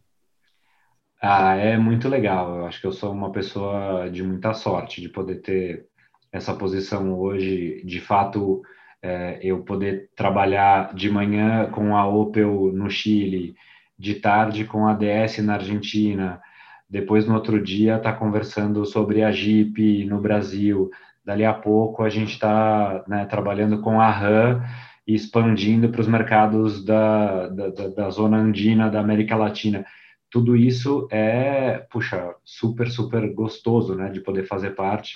Ah, 1.21 1.55
é 1.55 1.77
muito 1.77 2.07
legal. 2.07 2.57
Eu 2.57 2.65
acho 2.67 2.79
que 2.79 2.87
eu 2.87 2.91
sou 2.93 3.11
uma 3.11 3.31
pessoa 3.31 4.09
de 4.09 4.23
muita 4.23 4.53
sorte 4.53 5.01
de 5.01 5.09
poder 5.09 5.41
ter 5.41 5.85
essa 6.31 6.55
posição 6.55 7.17
hoje. 7.19 7.83
De 7.83 7.99
fato, 7.99 8.61
é, 9.01 9.39
eu 9.41 9.63
poder 9.63 10.09
trabalhar 10.15 10.93
de 10.93 11.09
manhã 11.09 11.69
com 11.71 11.95
a 11.97 12.07
Opel 12.07 12.71
no 12.73 12.89
Chile, 12.89 13.55
de 13.97 14.15
tarde 14.15 14.63
com 14.65 14.87
a 14.87 14.93
DS 14.93 15.39
na 15.43 15.55
Argentina, 15.55 16.41
depois 16.89 17.25
no 17.27 17.35
outro 17.35 17.61
dia 17.61 17.97
estar 17.97 18.13
tá 18.13 18.17
conversando 18.17 18.85
sobre 18.85 19.23
a 19.23 19.31
Jeep 19.31 20.05
no 20.05 20.19
Brasil. 20.19 20.89
Dali 21.23 21.45
a 21.45 21.53
pouco 21.53 22.03
a 22.03 22.09
gente 22.09 22.33
está 22.33 23.03
né, 23.07 23.25
trabalhando 23.25 23.81
com 23.81 24.01
a 24.01 24.09
RAM 24.09 24.63
e 25.05 25.13
expandindo 25.13 25.89
para 25.89 26.01
os 26.01 26.07
mercados 26.07 26.83
da, 26.83 27.47
da, 27.47 27.87
da 27.87 28.09
zona 28.09 28.37
andina 28.37 28.89
da 28.89 28.99
América 28.99 29.35
Latina 29.35 29.85
tudo 30.29 30.55
isso 30.55 31.07
é, 31.11 31.85
puxa, 31.89 32.35
super, 32.43 32.89
super 32.89 33.33
gostoso, 33.33 33.95
né, 33.95 34.09
de 34.09 34.19
poder 34.21 34.45
fazer 34.45 34.71
parte 34.71 35.15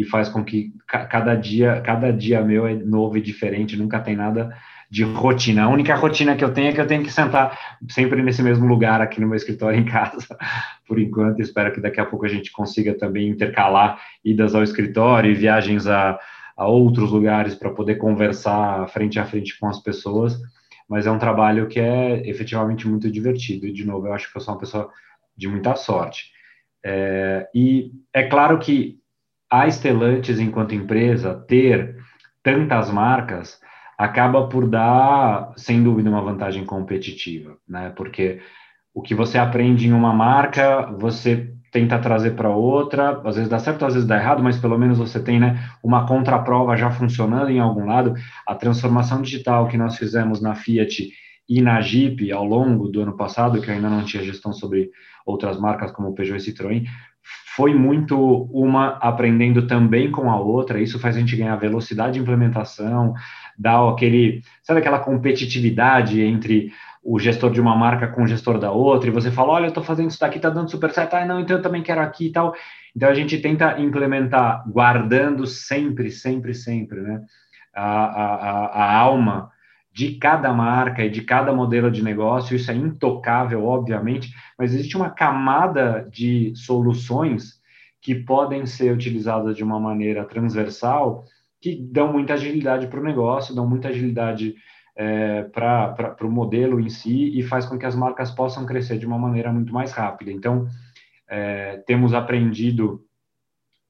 e 0.00 0.04
faz 0.04 0.28
com 0.28 0.44
que 0.44 0.72
cada 0.86 1.34
dia, 1.34 1.80
cada 1.80 2.12
dia 2.12 2.42
meu 2.42 2.66
é 2.66 2.74
novo 2.74 3.18
e 3.18 3.20
diferente, 3.20 3.76
nunca 3.76 4.00
tem 4.00 4.16
nada 4.16 4.56
de 4.90 5.04
rotina. 5.04 5.64
A 5.64 5.68
única 5.68 5.94
rotina 5.94 6.34
que 6.34 6.44
eu 6.44 6.52
tenho 6.52 6.68
é 6.68 6.72
que 6.72 6.80
eu 6.80 6.86
tenho 6.86 7.02
que 7.02 7.12
sentar 7.12 7.56
sempre 7.88 8.22
nesse 8.22 8.42
mesmo 8.42 8.66
lugar 8.66 9.00
aqui 9.00 9.20
no 9.20 9.26
meu 9.26 9.36
escritório 9.36 9.78
em 9.78 9.84
casa, 9.84 10.36
por 10.86 10.98
enquanto. 10.98 11.40
Espero 11.40 11.72
que 11.72 11.80
daqui 11.80 12.00
a 12.00 12.06
pouco 12.06 12.26
a 12.26 12.28
gente 12.28 12.50
consiga 12.50 12.94
também 12.94 13.28
intercalar 13.28 14.00
idas 14.24 14.54
ao 14.54 14.62
escritório 14.62 15.30
e 15.30 15.34
viagens 15.34 15.86
a, 15.86 16.18
a 16.56 16.66
outros 16.66 17.10
lugares 17.10 17.54
para 17.54 17.70
poder 17.70 17.96
conversar 17.96 18.88
frente 18.88 19.18
a 19.18 19.24
frente 19.24 19.58
com 19.58 19.68
as 19.68 19.80
pessoas 19.80 20.38
mas 20.90 21.06
é 21.06 21.10
um 21.10 21.20
trabalho 21.20 21.68
que 21.68 21.78
é 21.78 22.28
efetivamente 22.28 22.88
muito 22.88 23.08
divertido. 23.08 23.64
E, 23.64 23.72
de 23.72 23.84
novo, 23.84 24.08
eu 24.08 24.12
acho 24.12 24.28
que 24.28 24.36
eu 24.36 24.40
sou 24.40 24.52
uma 24.52 24.58
pessoa 24.58 24.90
de 25.36 25.46
muita 25.46 25.76
sorte. 25.76 26.32
É, 26.84 27.48
e 27.54 27.92
é 28.12 28.24
claro 28.24 28.58
que 28.58 28.98
a 29.50 29.68
Stellantis, 29.70 30.38
enquanto 30.38 30.74
empresa, 30.74 31.34
ter 31.48 31.96
tantas 32.42 32.90
marcas 32.90 33.60
acaba 33.98 34.48
por 34.48 34.66
dar, 34.66 35.52
sem 35.56 35.82
dúvida, 35.82 36.08
uma 36.08 36.22
vantagem 36.22 36.64
competitiva, 36.64 37.56
né? 37.68 37.92
Porque 37.94 38.40
o 38.94 39.02
que 39.02 39.14
você 39.14 39.36
aprende 39.36 39.86
em 39.86 39.92
uma 39.92 40.12
marca, 40.12 40.86
você 40.98 41.52
tenta 41.70 41.98
trazer 41.98 42.32
para 42.32 42.48
outra, 42.48 43.20
às 43.24 43.36
vezes 43.36 43.48
dá 43.48 43.58
certo, 43.58 43.84
às 43.84 43.94
vezes 43.94 44.08
dá 44.08 44.16
errado, 44.16 44.42
mas 44.42 44.58
pelo 44.58 44.78
menos 44.78 44.98
você 44.98 45.22
tem 45.22 45.38
né, 45.38 45.70
uma 45.82 46.06
contraprova 46.06 46.76
já 46.76 46.90
funcionando 46.90 47.50
em 47.50 47.60
algum 47.60 47.86
lado. 47.86 48.14
A 48.46 48.54
transformação 48.54 49.22
digital 49.22 49.68
que 49.68 49.76
nós 49.76 49.96
fizemos 49.96 50.40
na 50.40 50.54
Fiat 50.54 51.10
e 51.48 51.60
na 51.60 51.80
Jeep 51.80 52.32
ao 52.32 52.44
longo 52.44 52.88
do 52.88 53.02
ano 53.02 53.16
passado, 53.16 53.60
que 53.60 53.70
ainda 53.70 53.88
não 53.88 54.04
tinha 54.04 54.22
gestão 54.22 54.52
sobre 54.52 54.90
outras 55.26 55.58
marcas 55.60 55.92
como 55.92 56.14
Peugeot 56.14 56.38
e 56.38 56.52
Citroën, 56.52 56.84
foi 57.60 57.74
muito 57.74 58.48
uma 58.50 58.96
aprendendo 59.02 59.66
também 59.66 60.10
com 60.10 60.30
a 60.30 60.40
outra. 60.40 60.80
Isso 60.80 60.98
faz 60.98 61.14
a 61.14 61.20
gente 61.20 61.36
ganhar 61.36 61.54
velocidade 61.56 62.14
de 62.14 62.18
implementação, 62.18 63.12
dá 63.58 63.86
aquele, 63.86 64.42
sabe 64.62 64.80
aquela 64.80 64.98
competitividade 64.98 66.22
entre 66.22 66.72
o 67.04 67.18
gestor 67.18 67.50
de 67.50 67.60
uma 67.60 67.76
marca 67.76 68.08
com 68.08 68.22
o 68.22 68.26
gestor 68.26 68.58
da 68.58 68.70
outra, 68.70 69.10
e 69.10 69.12
você 69.12 69.30
fala, 69.30 69.52
olha, 69.52 69.64
eu 69.66 69.68
estou 69.68 69.84
fazendo 69.84 70.08
isso 70.08 70.20
daqui, 70.20 70.36
está 70.36 70.48
dando 70.48 70.70
super 70.70 70.90
certo, 70.90 71.14
ah, 71.14 71.26
não, 71.26 71.40
então 71.40 71.58
eu 71.58 71.62
também 71.62 71.82
quero 71.82 72.00
aqui 72.00 72.28
e 72.28 72.32
tal. 72.32 72.54
Então 72.96 73.10
a 73.10 73.14
gente 73.14 73.36
tenta 73.36 73.78
implementar, 73.78 74.64
guardando 74.66 75.46
sempre, 75.46 76.10
sempre, 76.10 76.54
sempre, 76.54 76.98
né, 77.02 77.20
a, 77.74 78.04
a, 78.04 78.66
a 78.68 78.96
alma 78.96 79.50
de 80.00 80.12
cada 80.12 80.50
marca 80.50 81.04
e 81.04 81.10
de 81.10 81.20
cada 81.20 81.52
modelo 81.52 81.90
de 81.90 82.02
negócio, 82.02 82.56
isso 82.56 82.70
é 82.70 82.74
intocável, 82.74 83.66
obviamente, 83.66 84.32
mas 84.58 84.72
existe 84.72 84.96
uma 84.96 85.10
camada 85.10 86.08
de 86.10 86.54
soluções 86.56 87.60
que 88.00 88.14
podem 88.14 88.64
ser 88.64 88.94
utilizadas 88.94 89.54
de 89.54 89.62
uma 89.62 89.78
maneira 89.78 90.24
transversal, 90.24 91.26
que 91.60 91.76
dão 91.76 92.10
muita 92.10 92.32
agilidade 92.32 92.86
para 92.86 92.98
o 92.98 93.04
negócio, 93.04 93.54
dão 93.54 93.68
muita 93.68 93.88
agilidade 93.88 94.54
é, 94.96 95.42
para 95.42 96.16
o 96.22 96.30
modelo 96.30 96.80
em 96.80 96.88
si 96.88 97.38
e 97.38 97.42
faz 97.42 97.66
com 97.66 97.78
que 97.78 97.84
as 97.84 97.94
marcas 97.94 98.30
possam 98.30 98.64
crescer 98.64 98.96
de 98.96 99.06
uma 99.06 99.18
maneira 99.18 99.52
muito 99.52 99.70
mais 99.70 99.92
rápida. 99.92 100.32
Então, 100.32 100.66
é, 101.28 101.76
temos 101.86 102.14
aprendido 102.14 103.04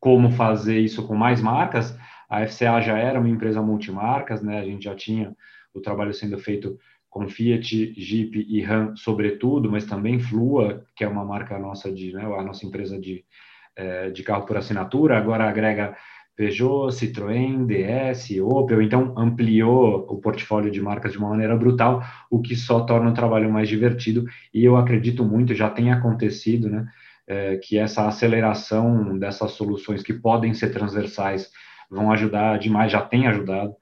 como 0.00 0.32
fazer 0.32 0.80
isso 0.80 1.06
com 1.06 1.14
mais 1.14 1.40
marcas. 1.40 1.96
A 2.28 2.44
FCA 2.48 2.80
já 2.80 2.98
era 2.98 3.20
uma 3.20 3.28
empresa 3.28 3.62
multimarcas, 3.62 4.42
né? 4.42 4.58
A 4.58 4.64
gente 4.64 4.82
já 4.82 4.96
tinha 4.96 5.36
o 5.74 5.80
trabalho 5.80 6.12
sendo 6.12 6.38
feito 6.38 6.78
com 7.10 7.28
Fiat, 7.28 7.94
Jeep 8.00 8.46
e 8.48 8.62
Ram, 8.62 8.94
sobretudo, 8.96 9.70
mas 9.70 9.84
também 9.84 10.20
Flua, 10.20 10.84
que 10.94 11.02
é 11.02 11.08
uma 11.08 11.24
marca 11.24 11.58
nossa 11.58 11.92
de, 11.92 12.12
né, 12.12 12.22
a 12.22 12.42
nossa 12.42 12.64
empresa 12.64 12.98
de, 12.98 13.24
é, 13.74 14.10
de 14.10 14.22
carro 14.22 14.46
por 14.46 14.56
assinatura, 14.56 15.18
agora 15.18 15.48
agrega 15.48 15.96
Peugeot, 16.36 16.92
Citroën, 16.92 17.66
DS, 17.66 18.40
Opel, 18.40 18.80
então 18.80 19.12
ampliou 19.18 20.06
o 20.08 20.20
portfólio 20.20 20.70
de 20.70 20.80
marcas 20.80 21.12
de 21.12 21.18
uma 21.18 21.28
maneira 21.28 21.56
brutal, 21.56 22.00
o 22.30 22.40
que 22.40 22.54
só 22.54 22.80
torna 22.80 23.10
o 23.10 23.14
trabalho 23.14 23.52
mais 23.52 23.68
divertido, 23.68 24.24
e 24.54 24.64
eu 24.64 24.76
acredito 24.76 25.24
muito, 25.24 25.52
já 25.52 25.68
tem 25.68 25.92
acontecido, 25.92 26.70
né, 26.70 26.88
é, 27.26 27.56
que 27.56 27.76
essa 27.76 28.06
aceleração 28.06 29.18
dessas 29.18 29.50
soluções 29.50 30.02
que 30.02 30.14
podem 30.14 30.54
ser 30.54 30.70
transversais 30.70 31.50
vão 31.90 32.12
ajudar 32.12 32.58
demais, 32.58 32.92
já 32.92 33.02
tem 33.02 33.26
ajudado 33.26 33.74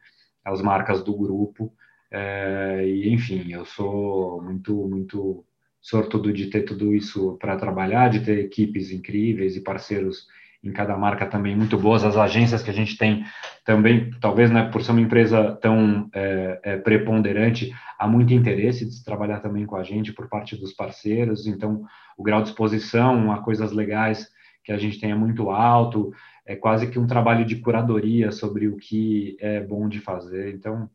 as 0.45 0.63
marcas 0.63 1.05
do 1.05 1.15
grupo, 1.15 1.73
é, 2.11 2.85
e 2.87 3.13
enfim, 3.13 3.53
eu 3.53 3.65
sou 3.65 4.43
muito, 4.43 4.75
muito 4.87 5.45
sortudo 5.81 6.33
de 6.33 6.47
ter 6.47 6.63
tudo 6.63 6.95
isso 6.95 7.37
para 7.39 7.57
trabalhar, 7.57 8.09
de 8.09 8.21
ter 8.21 8.39
equipes 8.39 8.91
incríveis 8.91 9.57
e 9.57 9.61
parceiros 9.61 10.27
em 10.63 10.73
cada 10.73 10.97
marca 10.97 11.25
também 11.27 11.57
muito 11.57 11.79
boas. 11.79 12.05
As 12.05 12.17
agências 12.17 12.63
que 12.63 12.71
a 12.71 12.75
gente 12.75 12.97
tem 12.97 13.25
também, 13.65 14.11
talvez 14.21 14.51
né, 14.51 14.69
por 14.71 14.83
ser 14.83 14.93
uma 14.93 15.01
empresa 15.01 15.57
tão 15.63 16.09
é, 16.13 16.61
é, 16.63 16.77
preponderante, 16.77 17.73
há 17.99 18.09
muito 18.09 18.35
interesse 18.35 18.89
de 18.89 19.05
trabalhar 19.05 19.41
também 19.41 19.67
com 19.67 19.77
a 19.77 19.83
gente 19.83 20.13
por 20.13 20.29
parte 20.29 20.57
dos 20.57 20.73
parceiros. 20.73 21.47
Então, 21.47 21.85
o 22.17 22.23
grau 22.23 22.43
de 22.43 22.49
exposição 22.49 23.31
a 23.33 23.41
coisas 23.43 23.73
legais 23.73 24.29
que 24.65 24.73
a 24.73 24.79
gente 24.79 25.01
tem 25.01 25.11
é 25.11 25.15
muito 25.15 25.51
alto. 25.51 26.13
É 26.45 26.57
quase 26.57 26.91
que 26.91 26.99
um 26.99 27.07
trabalho 27.07 27.45
de 27.45 27.57
curadoria 27.57 28.33
sobre 28.33 28.67
o 28.67 28.77
que 28.77 29.37
é 29.41 29.61
bom 29.61 29.89
de 29.89 30.01
fazer. 30.01 30.55
Então, 30.55 30.91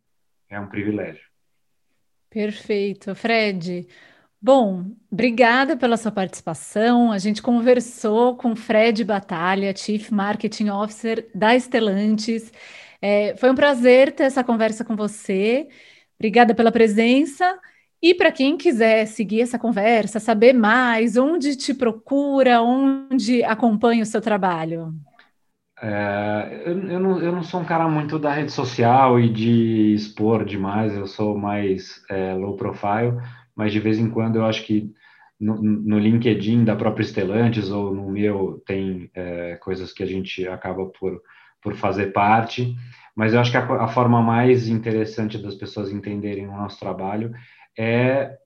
é 0.53 0.59
um 0.59 0.67
privilégio. 0.67 1.23
Perfeito. 2.29 3.13
Fred, 3.13 3.87
Bom, 4.45 4.91
obrigada 5.09 5.77
pela 5.77 5.95
sua 5.95 6.11
participação. 6.11 7.13
A 7.13 7.17
gente 7.17 7.41
conversou 7.41 8.35
com 8.35 8.57
Fred 8.57 9.01
Batalha, 9.05 9.73
Chief 9.73 10.11
Marketing 10.11 10.67
Officer 10.67 11.29
da 11.33 11.55
Estelantes. 11.55 12.51
É, 13.01 13.37
foi 13.37 13.49
um 13.49 13.55
prazer 13.55 14.11
ter 14.11 14.23
essa 14.23 14.43
conversa 14.43 14.83
com 14.83 14.97
você. 14.97 15.69
Obrigada 16.19 16.53
pela 16.53 16.73
presença. 16.73 17.57
E 18.01 18.13
para 18.13 18.33
quem 18.33 18.57
quiser 18.57 19.05
seguir 19.05 19.39
essa 19.39 19.57
conversa, 19.57 20.19
saber 20.19 20.51
mais, 20.51 21.15
onde 21.15 21.55
te 21.55 21.73
procura, 21.73 22.61
onde 22.61 23.45
acompanha 23.45 24.03
o 24.03 24.05
seu 24.05 24.19
trabalho? 24.19 24.93
É, 25.83 26.63
eu, 26.65 26.99
não, 26.99 27.21
eu 27.21 27.31
não 27.33 27.43
sou 27.43 27.59
um 27.59 27.65
cara 27.65 27.89
muito 27.89 28.17
da 28.17 28.31
rede 28.31 28.53
social 28.53 29.19
e 29.19 29.29
de 29.29 29.93
expor 29.93 30.45
demais, 30.45 30.95
eu 30.95 31.05
sou 31.05 31.37
mais 31.37 32.01
é, 32.09 32.33
low 32.33 32.55
profile 32.55 33.17
mas 33.55 33.71
de 33.71 33.79
vez 33.79 33.97
em 33.99 34.09
quando 34.09 34.37
eu 34.37 34.45
acho 34.45 34.63
que 34.65 34.91
no, 35.39 35.61
no 35.61 35.99
LinkedIn 35.99 36.63
da 36.63 36.75
própria 36.75 37.03
Estelantes 37.03 37.69
ou 37.69 37.93
no 37.93 38.09
meu 38.09 38.61
tem 38.65 39.09
é, 39.13 39.55
coisas 39.57 39.91
que 39.91 40.03
a 40.03 40.05
gente 40.05 40.47
acaba 40.47 40.85
por, 40.85 41.21
por 41.61 41.75
fazer 41.75 42.07
parte, 42.13 42.75
mas 43.15 43.33
eu 43.33 43.39
acho 43.39 43.51
que 43.51 43.57
a, 43.57 43.83
a 43.83 43.87
forma 43.87 44.21
mais 44.21 44.67
interessante 44.67 45.37
das 45.37 45.55
pessoas 45.55 45.91
entenderem 45.91 46.47
o 46.47 46.55
nosso 46.55 46.79
trabalho 46.79 47.31
é 47.77 48.37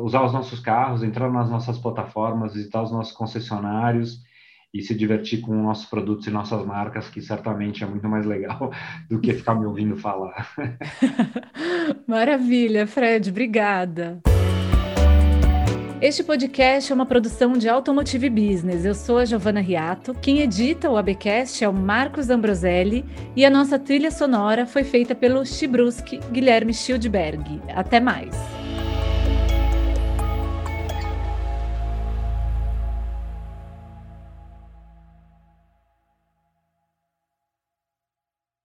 usar 0.00 0.24
os 0.24 0.32
nossos 0.32 0.60
carros, 0.60 1.02
entrar 1.02 1.30
nas 1.30 1.50
nossas 1.50 1.78
plataformas, 1.78 2.54
visitar 2.54 2.82
os 2.82 2.90
nossos 2.90 3.12
concessionários 3.12 4.20
e 4.72 4.82
se 4.82 4.94
divertir 4.94 5.40
com 5.40 5.54
nossos 5.62 5.86
produtos 5.86 6.26
e 6.26 6.30
nossas 6.30 6.64
marcas, 6.64 7.08
que 7.08 7.20
certamente 7.20 7.82
é 7.82 7.86
muito 7.86 8.08
mais 8.08 8.26
legal 8.26 8.72
do 9.08 9.20
que 9.20 9.32
ficar 9.32 9.54
me 9.54 9.66
ouvindo 9.66 9.96
falar. 9.96 10.54
Maravilha, 12.06 12.86
Fred, 12.86 13.30
obrigada. 13.30 14.20
Este 16.00 16.22
podcast 16.22 16.92
é 16.92 16.94
uma 16.94 17.06
produção 17.06 17.54
de 17.54 17.68
Automotive 17.68 18.30
Business. 18.30 18.84
Eu 18.84 18.94
sou 18.94 19.18
a 19.18 19.24
Giovana 19.24 19.60
Riato. 19.60 20.14
Quem 20.14 20.40
edita 20.42 20.88
o 20.88 20.96
ABcast 20.96 21.64
é 21.64 21.68
o 21.68 21.72
Marcos 21.72 22.30
Ambroselli 22.30 23.04
e 23.34 23.44
a 23.44 23.50
nossa 23.50 23.80
trilha 23.80 24.12
sonora 24.12 24.64
foi 24.64 24.84
feita 24.84 25.12
pelo 25.12 25.44
Chibruski 25.44 26.20
Guilherme 26.30 26.72
Schildberg. 26.72 27.60
Até 27.74 27.98
mais! 27.98 28.67